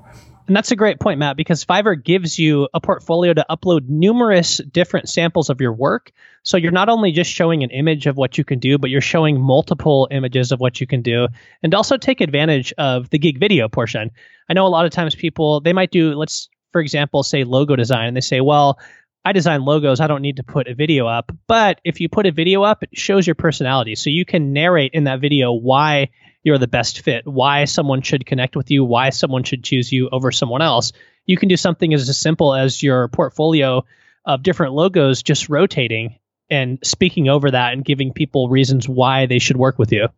And 0.47 0.57
that's 0.57 0.73
a 0.73 0.77
great 0.77 0.99
point, 0.99 1.21
Matt, 1.21 1.37
because 1.37 1.65
Fiverr 1.65 2.03
gives 2.03 2.37
you 2.37 2.69
a 2.75 2.81
portfolio 2.81 3.33
to 3.33 3.47
upload 3.49 3.89
numerous 3.89 4.57
different 4.59 5.09
samples 5.09 5.49
of 5.49 5.61
your 5.61 5.73
work. 5.73 6.11
So 6.43 6.57
you're 6.57 6.73
not 6.73 6.89
only 6.89 7.13
just 7.13 7.31
showing 7.31 7.63
an 7.63 7.71
image 7.71 8.07
of 8.07 8.17
what 8.17 8.39
you 8.39 8.45
can 8.45 8.59
do, 8.59 8.79
but 8.79 8.89
you're 8.91 9.01
showing 9.01 9.41
multiple 9.41 10.09
images 10.11 10.53
of 10.53 10.61
what 10.61 10.81
you 10.81 10.87
can 10.87 11.03
do 11.03 11.29
and 11.63 11.75
also 11.75 11.97
take 11.97 12.21
advantage 12.21 12.73
of 12.79 13.11
the 13.11 13.19
gig 13.19 13.39
video 13.39 13.69
portion. 13.69 14.11
I 14.49 14.55
know 14.55 14.67
a 14.67 14.69
lot 14.69 14.87
of 14.87 14.93
times 14.93 15.15
people, 15.15 15.61
they 15.61 15.75
might 15.75 15.91
do, 15.91 16.15
let's, 16.15 16.49
for 16.73 16.81
example, 16.81 17.23
say 17.23 17.45
logo 17.45 17.77
design, 17.77 18.09
and 18.09 18.17
they 18.17 18.23
say, 18.23 18.41
well, 18.41 18.79
I 19.23 19.33
design 19.33 19.63
logos. 19.67 20.01
I 20.01 20.07
don't 20.07 20.23
need 20.23 20.37
to 20.37 20.43
put 20.43 20.67
a 20.67 20.75
video 20.75 21.07
up. 21.07 21.31
But 21.47 21.81
if 21.85 22.01
you 22.01 22.09
put 22.09 22.27
a 22.27 22.33
video 22.33 22.63
up, 22.63 22.83
it 22.83 22.97
shows 22.97 23.27
your 23.27 23.35
personality. 23.35 23.95
So 23.95 24.09
you 24.09 24.25
can 24.25 24.55
narrate 24.55 24.93
in 24.95 25.05
that 25.05 25.21
video 25.21 25.53
why 25.53 26.09
you're 26.43 26.57
the 26.57 26.67
best 26.67 27.01
fit, 27.03 27.27
why 27.27 27.67
someone 27.67 28.01
should 28.01 28.25
connect 28.25 28.57
with 28.57 28.71
you, 28.71 28.83
why 28.83 29.11
someone 29.11 29.45
should 29.45 29.63
choose 29.63 29.93
you 29.93 30.09
over 30.11 30.33
someone 30.33 30.63
else. 30.63 30.93
You 31.27 31.37
can 31.37 31.51
do 31.51 31.59
something 31.59 31.93
as 31.93 32.17
simple 32.19 32.55
as 32.55 32.83
your 32.83 33.09
portfolio 33.09 33.85
of 34.25 34.43
different 34.43 34.73
logos 34.73 35.23
just 35.23 35.51
rotating 35.51 36.17
and 36.51 36.79
speaking 36.83 37.29
over 37.29 37.51
that 37.51 37.73
and 37.73 37.85
giving 37.85 38.13
people 38.13 38.49
reasons 38.49 38.89
why 38.89 39.27
they 39.27 39.39
should 39.39 39.57
work 39.57 39.79
with 39.79 39.93
you. 39.93 40.09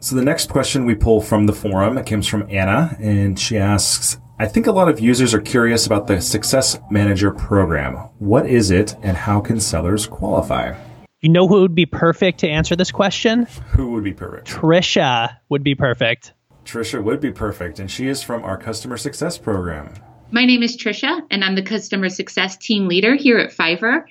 So 0.00 0.16
the 0.16 0.24
next 0.24 0.48
question 0.48 0.84
we 0.84 0.94
pull 0.94 1.20
from 1.20 1.46
the 1.46 1.52
forum, 1.52 1.96
it 1.96 2.06
comes 2.06 2.26
from 2.26 2.48
Anna, 2.50 2.96
and 3.00 3.38
she 3.38 3.56
asks, 3.56 4.18
I 4.38 4.46
think 4.46 4.66
a 4.66 4.72
lot 4.72 4.88
of 4.88 4.98
users 4.98 5.32
are 5.34 5.40
curious 5.40 5.86
about 5.86 6.08
the 6.08 6.20
Success 6.20 6.80
Manager 6.90 7.30
program. 7.30 7.94
What 8.18 8.46
is 8.46 8.72
it 8.72 8.96
and 9.02 9.16
how 9.16 9.40
can 9.40 9.60
sellers 9.60 10.06
qualify? 10.06 10.76
You 11.20 11.28
know 11.28 11.46
who 11.46 11.60
would 11.60 11.76
be 11.76 11.86
perfect 11.86 12.40
to 12.40 12.48
answer 12.48 12.74
this 12.74 12.90
question? 12.90 13.46
Who 13.68 13.92
would 13.92 14.02
be 14.02 14.12
perfect? 14.12 14.48
Trisha 14.48 15.36
would 15.48 15.62
be 15.62 15.76
perfect. 15.76 16.32
Trisha 16.64 17.00
would 17.00 17.20
be 17.20 17.30
perfect, 17.30 17.78
and 17.78 17.88
she 17.88 18.08
is 18.08 18.24
from 18.24 18.42
our 18.42 18.56
customer 18.56 18.96
success 18.96 19.38
program. 19.38 19.94
My 20.32 20.44
name 20.44 20.64
is 20.64 20.76
Trisha, 20.76 21.20
and 21.30 21.44
I'm 21.44 21.54
the 21.54 21.62
customer 21.62 22.08
success 22.08 22.56
team 22.56 22.88
leader 22.88 23.14
here 23.14 23.38
at 23.38 23.52
Fiverr. 23.52 24.02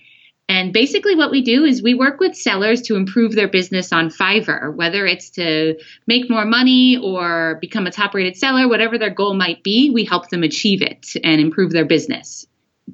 And 0.52 0.74
basically, 0.74 1.16
what 1.16 1.32
we 1.32 1.42
do 1.42 1.64
is 1.64 1.82
we 1.82 1.94
work 1.94 2.20
with 2.20 2.36
sellers 2.36 2.82
to 2.82 2.98
improve 2.98 3.36
their 3.36 3.48
business 3.48 3.94
on 3.94 4.10
Fiverr, 4.10 4.76
whether 4.76 5.06
it's 5.06 5.30
to 5.30 5.80
make 6.08 6.30
more 6.30 6.44
money 6.44 6.98
or 6.98 7.58
become 7.62 7.88
a 7.88 7.92
top 7.92 8.14
rated 8.14 8.36
seller, 8.36 8.68
whatever 8.68 8.98
their 8.98 9.10
goal 9.10 9.34
might 9.34 9.64
be, 9.64 9.90
we 9.92 10.04
help 10.04 10.28
them 10.28 10.44
achieve 10.44 10.82
it 10.82 11.08
and 11.24 11.40
improve 11.40 11.72
their 11.72 11.86
business. 11.86 12.46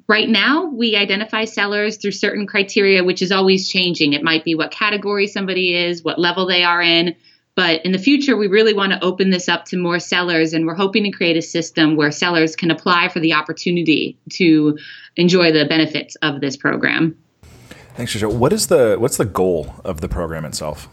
Right 0.06 0.28
now 0.28 0.66
we 0.66 0.94
identify 0.94 1.46
sellers 1.46 1.96
through 1.96 2.12
certain 2.12 2.46
criteria 2.46 3.02
which 3.02 3.22
is 3.22 3.32
always 3.32 3.68
changing. 3.68 4.12
It 4.12 4.22
might 4.22 4.44
be 4.44 4.54
what 4.54 4.70
category 4.70 5.26
somebody 5.26 5.74
is 5.74 6.04
what 6.04 6.20
level 6.20 6.46
they 6.46 6.62
are 6.62 6.80
in 6.80 7.16
but 7.56 7.84
in 7.84 7.90
the 7.90 7.98
future 7.98 8.36
we 8.36 8.46
really 8.46 8.72
want 8.72 8.92
to 8.92 9.04
open 9.04 9.30
this 9.30 9.48
up 9.48 9.64
to 9.64 9.76
more 9.76 9.98
sellers 9.98 10.52
and 10.52 10.64
we're 10.64 10.76
hoping 10.76 11.02
to 11.02 11.10
create 11.10 11.36
a 11.36 11.42
system 11.42 11.96
where 11.96 12.12
sellers 12.12 12.54
can 12.54 12.70
apply 12.70 13.08
for 13.08 13.18
the 13.18 13.32
opportunity 13.32 14.16
to 14.30 14.78
enjoy 15.16 15.50
the 15.50 15.64
benefits 15.64 16.14
of 16.22 16.40
this 16.40 16.56
program 16.56 17.16
thanks 17.98 18.14
Trisha. 18.14 18.32
what 18.32 18.52
is 18.52 18.68
the 18.68 18.96
what's 18.98 19.16
the 19.16 19.24
goal 19.24 19.74
of 19.84 20.00
the 20.00 20.08
program 20.08 20.44
itself? 20.44 20.88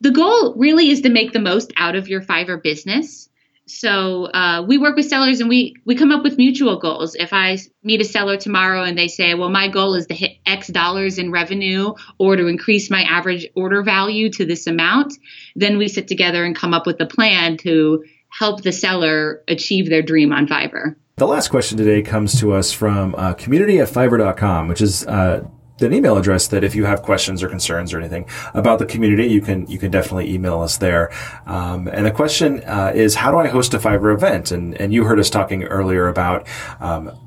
The 0.00 0.12
goal 0.12 0.54
really 0.56 0.90
is 0.90 1.02
to 1.02 1.10
make 1.10 1.32
the 1.32 1.40
most 1.40 1.72
out 1.76 1.96
of 1.96 2.08
your 2.08 2.22
fiverr 2.22 2.62
business. 2.62 3.28
So 3.66 4.26
uh, 4.26 4.62
we 4.62 4.76
work 4.76 4.94
with 4.94 5.08
sellers 5.08 5.40
and 5.40 5.48
we 5.48 5.74
we 5.84 5.96
come 5.96 6.12
up 6.12 6.22
with 6.22 6.38
mutual 6.38 6.78
goals. 6.78 7.16
If 7.16 7.32
i 7.32 7.58
meet 7.82 8.00
a 8.00 8.04
seller 8.04 8.36
tomorrow 8.36 8.84
and 8.84 8.96
they 8.96 9.08
say 9.08 9.34
well 9.34 9.48
my 9.48 9.68
goal 9.68 9.94
is 9.94 10.06
to 10.06 10.14
hit 10.14 10.32
x 10.46 10.68
dollars 10.68 11.18
in 11.18 11.32
revenue 11.32 11.92
or 12.18 12.36
to 12.36 12.46
increase 12.46 12.90
my 12.90 13.02
average 13.02 13.46
order 13.56 13.82
value 13.82 14.30
to 14.30 14.44
this 14.44 14.66
amount 14.66 15.14
then 15.56 15.78
we 15.78 15.88
sit 15.88 16.06
together 16.06 16.44
and 16.44 16.54
come 16.54 16.74
up 16.74 16.86
with 16.86 17.00
a 17.00 17.06
plan 17.06 17.56
to 17.56 18.04
help 18.28 18.62
the 18.62 18.72
seller 18.72 19.42
achieve 19.48 19.88
their 19.88 20.02
dream 20.02 20.32
on 20.32 20.46
fiverr. 20.46 20.94
The 21.16 21.26
last 21.26 21.48
question 21.48 21.78
today 21.78 22.02
comes 22.02 22.38
to 22.40 22.52
us 22.52 22.72
from 22.72 23.14
uh, 23.14 23.34
community 23.34 23.80
at 23.80 23.88
fiverr.com 23.88 24.68
which 24.68 24.82
is 24.82 25.06
uh, 25.06 25.44
an 25.80 25.92
email 25.92 26.16
address 26.16 26.46
that 26.48 26.62
if 26.62 26.74
you 26.74 26.84
have 26.84 27.02
questions 27.02 27.42
or 27.42 27.48
concerns 27.48 27.92
or 27.92 27.98
anything 27.98 28.26
about 28.54 28.78
the 28.78 28.86
community, 28.86 29.26
you 29.26 29.40
can 29.40 29.66
you 29.66 29.78
can 29.78 29.90
definitely 29.90 30.32
email 30.32 30.60
us 30.60 30.78
there. 30.78 31.10
Um, 31.46 31.88
and 31.88 32.06
the 32.06 32.12
question 32.12 32.62
uh, 32.64 32.92
is, 32.94 33.16
how 33.16 33.30
do 33.30 33.38
I 33.38 33.48
host 33.48 33.74
a 33.74 33.78
Fiverr 33.78 34.14
event? 34.14 34.52
And 34.52 34.80
and 34.80 34.92
you 34.94 35.04
heard 35.04 35.18
us 35.18 35.30
talking 35.30 35.64
earlier 35.64 36.08
about. 36.08 36.46
Um, 36.80 37.18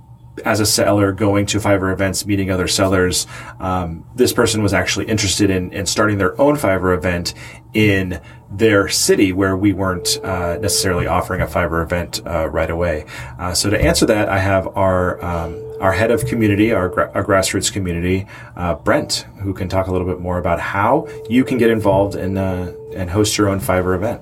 as 0.45 0.59
a 0.59 0.67
seller 0.67 1.11
going 1.11 1.47
to 1.47 1.57
Fiverr 1.57 1.91
events, 1.91 2.25
meeting 2.25 2.51
other 2.51 2.67
sellers, 2.67 3.25
um, 3.59 4.05
this 4.15 4.31
person 4.31 4.61
was 4.61 4.71
actually 4.71 5.05
interested 5.05 5.49
in, 5.49 5.71
in 5.71 5.87
starting 5.87 6.19
their 6.19 6.39
own 6.39 6.55
Fiverr 6.55 6.95
event 6.95 7.33
in 7.73 8.21
their 8.51 8.87
city 8.87 9.33
where 9.33 9.57
we 9.57 9.73
weren't 9.73 10.23
uh, 10.23 10.57
necessarily 10.61 11.07
offering 11.07 11.41
a 11.41 11.47
Fiverr 11.47 11.83
event 11.83 12.21
uh, 12.25 12.47
right 12.49 12.69
away. 12.69 13.05
Uh, 13.39 13.53
so 13.53 13.69
to 13.71 13.81
answer 13.81 14.05
that, 14.05 14.29
I 14.29 14.37
have 14.37 14.67
our 14.77 15.23
um, 15.23 15.66
our 15.79 15.93
head 15.93 16.11
of 16.11 16.25
community, 16.25 16.71
our, 16.71 16.89
gra- 16.89 17.11
our 17.13 17.23
grassroots 17.23 17.71
community, 17.71 18.27
uh, 18.55 18.75
Brent, 18.75 19.25
who 19.41 19.53
can 19.53 19.69
talk 19.69 19.87
a 19.87 19.91
little 19.91 20.07
bit 20.07 20.19
more 20.19 20.37
about 20.37 20.59
how 20.59 21.07
you 21.29 21.43
can 21.43 21.57
get 21.57 21.69
involved 21.69 22.15
in, 22.15 22.37
uh, 22.37 22.73
and 22.95 23.09
host 23.09 23.37
your 23.37 23.49
own 23.49 23.59
Fiverr 23.59 23.95
event. 23.95 24.21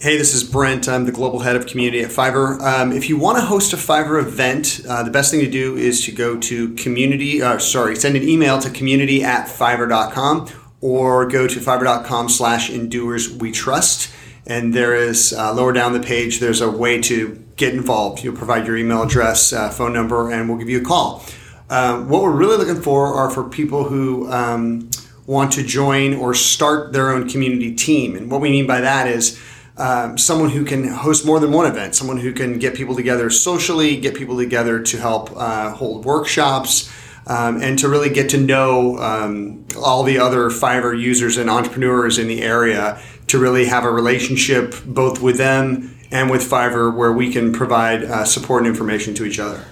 Hey, 0.00 0.16
this 0.16 0.32
is 0.32 0.42
Brent. 0.42 0.88
I'm 0.88 1.04
the 1.04 1.12
global 1.12 1.40
head 1.40 1.56
of 1.56 1.66
community 1.66 2.00
at 2.00 2.10
Fiverr. 2.10 2.58
Um, 2.62 2.90
if 2.90 3.10
you 3.10 3.18
want 3.18 3.36
to 3.36 3.44
host 3.44 3.74
a 3.74 3.76
Fiverr 3.76 4.18
event, 4.18 4.80
uh, 4.88 5.02
the 5.02 5.10
best 5.10 5.30
thing 5.30 5.40
to 5.40 5.50
do 5.50 5.76
is 5.76 6.02
to 6.06 6.12
go 6.12 6.38
to 6.38 6.72
community, 6.74 7.42
uh, 7.42 7.58
sorry, 7.58 7.94
send 7.96 8.16
an 8.16 8.26
email 8.26 8.58
to 8.60 8.70
community 8.70 9.22
at 9.22 9.46
fiverr.com 9.46 10.48
or 10.80 11.26
go 11.26 11.46
to 11.46 11.60
fiverr.com 11.60 12.30
slash 12.30 12.70
in 12.70 12.88
doers 12.88 13.30
we 13.30 13.52
trust. 13.52 14.10
And 14.46 14.74
there 14.74 14.94
is 14.94 15.32
uh, 15.32 15.52
lower 15.54 15.72
down 15.72 15.92
the 15.92 16.00
page, 16.00 16.40
there's 16.40 16.60
a 16.60 16.70
way 16.70 17.00
to 17.02 17.44
get 17.56 17.74
involved. 17.74 18.24
You'll 18.24 18.36
provide 18.36 18.66
your 18.66 18.76
email 18.76 19.02
address, 19.02 19.52
uh, 19.52 19.70
phone 19.70 19.92
number, 19.92 20.30
and 20.30 20.48
we'll 20.48 20.58
give 20.58 20.68
you 20.68 20.80
a 20.80 20.84
call. 20.84 21.24
Uh, 21.68 22.02
what 22.02 22.22
we're 22.22 22.32
really 22.32 22.56
looking 22.56 22.82
for 22.82 23.14
are 23.14 23.30
for 23.30 23.44
people 23.44 23.84
who 23.84 24.30
um, 24.32 24.90
want 25.26 25.52
to 25.52 25.62
join 25.62 26.14
or 26.14 26.34
start 26.34 26.92
their 26.92 27.10
own 27.10 27.28
community 27.28 27.74
team. 27.74 28.16
And 28.16 28.30
what 28.30 28.40
we 28.40 28.50
mean 28.50 28.66
by 28.66 28.80
that 28.80 29.06
is 29.06 29.40
um, 29.76 30.18
someone 30.18 30.50
who 30.50 30.64
can 30.64 30.88
host 30.88 31.24
more 31.24 31.38
than 31.38 31.52
one 31.52 31.66
event, 31.66 31.94
someone 31.94 32.16
who 32.16 32.32
can 32.32 32.58
get 32.58 32.74
people 32.74 32.96
together 32.96 33.30
socially, 33.30 33.96
get 33.96 34.14
people 34.14 34.36
together 34.36 34.82
to 34.82 34.98
help 34.98 35.30
uh, 35.36 35.70
hold 35.70 36.04
workshops. 36.04 36.92
Um, 37.26 37.62
and 37.62 37.78
to 37.78 37.88
really 37.88 38.08
get 38.08 38.30
to 38.30 38.38
know 38.38 38.98
um, 38.98 39.64
all 39.76 40.02
the 40.02 40.18
other 40.18 40.48
Fiverr 40.48 40.98
users 40.98 41.36
and 41.36 41.48
entrepreneurs 41.48 42.18
in 42.18 42.26
the 42.26 42.42
area 42.42 43.00
to 43.30 43.38
really 43.38 43.64
have 43.64 43.84
a 43.84 43.90
relationship 43.90 44.74
both 44.84 45.22
with 45.22 45.38
them 45.38 45.96
and 46.10 46.30
with 46.30 46.42
Fiverr 46.42 46.94
where 46.94 47.12
we 47.12 47.32
can 47.32 47.52
provide 47.52 48.02
uh, 48.02 48.24
support 48.24 48.62
and 48.62 48.68
information 48.68 49.14
to 49.14 49.24
each 49.24 49.38
other. 49.38 49.64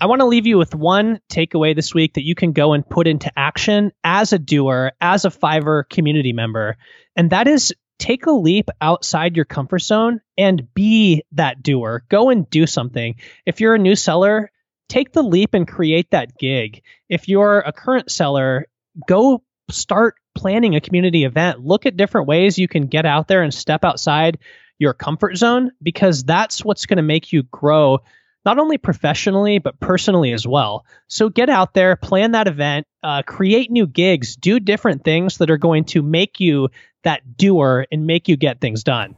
I 0.00 0.06
want 0.06 0.20
to 0.20 0.26
leave 0.26 0.46
you 0.46 0.58
with 0.58 0.74
one 0.74 1.20
takeaway 1.30 1.76
this 1.76 1.94
week 1.94 2.14
that 2.14 2.24
you 2.24 2.34
can 2.34 2.52
go 2.52 2.72
and 2.72 2.88
put 2.88 3.06
into 3.06 3.30
action 3.38 3.92
as 4.04 4.32
a 4.32 4.38
doer, 4.38 4.92
as 5.00 5.24
a 5.24 5.30
Fiverr 5.30 5.88
community 5.88 6.32
member. 6.32 6.76
And 7.14 7.30
that 7.30 7.46
is 7.46 7.74
take 7.98 8.26
a 8.26 8.32
leap 8.32 8.70
outside 8.80 9.36
your 9.36 9.44
comfort 9.44 9.80
zone 9.80 10.20
and 10.36 10.72
be 10.74 11.22
that 11.32 11.62
doer. 11.62 12.04
Go 12.08 12.30
and 12.30 12.48
do 12.48 12.66
something. 12.66 13.16
If 13.46 13.60
you're 13.60 13.74
a 13.74 13.78
new 13.78 13.96
seller, 13.96 14.50
take 14.88 15.12
the 15.12 15.22
leap 15.22 15.54
and 15.54 15.68
create 15.68 16.10
that 16.10 16.36
gig. 16.38 16.82
If 17.08 17.28
you're 17.28 17.60
a 17.60 17.72
current 17.72 18.10
seller, 18.10 18.66
go 19.06 19.42
start 19.70 20.16
planning 20.34 20.74
a 20.74 20.80
community 20.80 21.24
event. 21.24 21.60
Look 21.60 21.86
at 21.86 21.96
different 21.96 22.26
ways 22.26 22.58
you 22.58 22.68
can 22.68 22.86
get 22.86 23.06
out 23.06 23.28
there 23.28 23.42
and 23.42 23.52
step 23.52 23.84
outside 23.84 24.38
your 24.78 24.94
comfort 24.94 25.36
zone 25.36 25.70
because 25.82 26.24
that's 26.24 26.64
what's 26.64 26.86
going 26.86 26.96
to 26.96 27.02
make 27.02 27.32
you 27.32 27.44
grow 27.44 28.00
not 28.44 28.58
only 28.58 28.76
professionally 28.78 29.58
but 29.58 29.80
personally 29.80 30.32
as 30.32 30.46
well. 30.46 30.84
So 31.08 31.28
get 31.28 31.48
out 31.48 31.74
there, 31.74 31.96
plan 31.96 32.32
that 32.32 32.48
event, 32.48 32.86
uh, 33.02 33.22
create 33.22 33.70
new 33.70 33.86
gigs, 33.86 34.36
do 34.36 34.60
different 34.60 35.04
things 35.04 35.38
that 35.38 35.50
are 35.50 35.58
going 35.58 35.84
to 35.86 36.02
make 36.02 36.40
you 36.40 36.68
that 37.04 37.36
doer 37.36 37.86
and 37.90 38.06
make 38.06 38.28
you 38.28 38.36
get 38.36 38.60
things 38.60 38.82
done. 38.82 39.14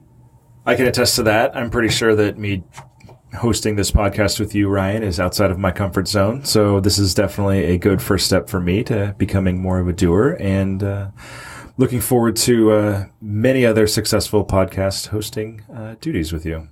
I 0.65 0.75
can 0.75 0.87
attest 0.87 1.17
to 1.17 1.25
that. 1.25 1.57
I'm 1.57 1.71
pretty 1.71 1.89
sure 1.89 2.15
that 2.15 2.39
me 2.39 2.65
hosting 3.35 3.77
this 3.77 3.91
podcast 3.91 4.41
with 4.41 4.55
you, 4.55 4.69
Ryan, 4.69 5.03
is 5.03 5.21
outside 5.21 5.51
of 5.51 5.59
my 5.59 5.73
comfort 5.73 6.09
zone. 6.09 6.45
So 6.45 6.81
this 6.81 6.99
is 6.99 7.15
definitely 7.15 7.65
a 7.65 7.79
good 7.79 8.01
first 8.01 8.27
step 8.27 8.49
for 8.49 8.61
me 8.61 8.83
to 8.85 9.15
becoming 9.19 9.61
more 9.61 9.79
of 9.79 9.89
a 9.89 9.93
doer 9.93 10.37
and 10.41 10.83
uh, 10.83 11.11
looking 11.77 12.01
forward 12.01 12.37
to 12.37 12.73
uh, 12.73 13.05
many 13.21 13.67
other 13.67 13.87
successful 13.87 14.45
podcast 14.45 15.09
hosting 15.09 15.62
uh, 15.75 15.97
duties 16.01 16.33
with 16.33 16.47
you. 16.47 16.69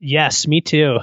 Yes, 0.00 0.46
me 0.46 0.60
too. 0.60 0.98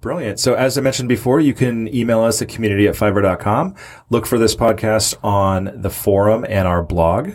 Brilliant. 0.00 0.38
So 0.38 0.54
as 0.54 0.76
I 0.76 0.82
mentioned 0.82 1.08
before, 1.08 1.40
you 1.40 1.54
can 1.54 1.88
email 1.94 2.20
us 2.20 2.42
at 2.42 2.48
community 2.48 2.86
at 2.86 2.94
fiverr.com. 2.94 3.74
Look 4.10 4.26
for 4.26 4.38
this 4.38 4.54
podcast 4.54 5.16
on 5.24 5.72
the 5.80 5.88
forum 5.88 6.44
and 6.46 6.68
our 6.68 6.82
blog. 6.82 7.32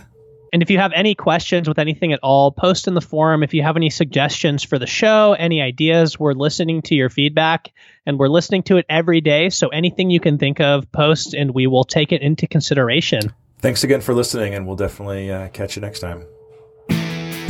And 0.52 0.62
if 0.62 0.70
you 0.70 0.78
have 0.80 0.92
any 0.94 1.16
questions 1.16 1.68
with 1.68 1.80
anything 1.80 2.14
at 2.14 2.20
all, 2.24 2.52
post 2.52 2.88
in 2.88 2.94
the 2.94 3.02
forum. 3.02 3.44
If 3.44 3.54
you 3.54 3.62
have 3.64 3.78
any 3.78 3.90
suggestions 3.90 4.64
for 4.64 4.80
the 4.80 4.88
show, 4.88 5.36
any 5.38 5.62
ideas, 5.62 6.20
we're 6.20 6.34
listening 6.34 6.82
to 6.84 6.96
your 6.96 7.10
feedback 7.10 7.72
and 8.06 8.18
we're 8.18 8.30
listening 8.30 8.64
to 8.64 8.78
it 8.78 8.86
every 8.90 9.22
day. 9.22 9.50
So 9.50 9.70
anything 9.70 10.10
you 10.10 10.20
can 10.20 10.38
think 10.38 10.60
of, 10.60 10.92
post 10.92 11.34
and 11.34 11.54
we 11.54 11.68
will 11.68 11.84
take 11.84 12.12
it 12.12 12.22
into 12.22 12.48
consideration. 12.48 13.34
Thanks 13.60 13.84
again 13.84 14.02
for 14.02 14.14
listening, 14.14 14.54
and 14.54 14.66
we'll 14.66 14.78
definitely 14.78 15.30
uh, 15.30 15.50
catch 15.50 15.76
you 15.76 15.82
next 15.82 16.00
time. 16.00 16.26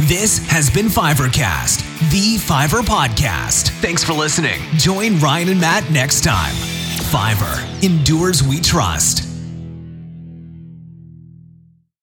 This 0.07 0.39
has 0.49 0.69
been 0.71 0.88
Fiverrcast, 0.88 1.81
the 2.09 2.38
Fiverr 2.38 2.81
podcast. 2.81 3.69
Thanks 3.79 4.03
for 4.03 4.13
listening. 4.13 4.59
Join 4.77 5.19
Ryan 5.19 5.49
and 5.49 5.62
Matt 5.62 5.89
next 5.91 6.23
time. 6.23 6.55
Fiverr, 7.12 7.83
in 7.83 8.03
doers 8.03 8.41
we 8.41 8.59
trust. 8.59 9.29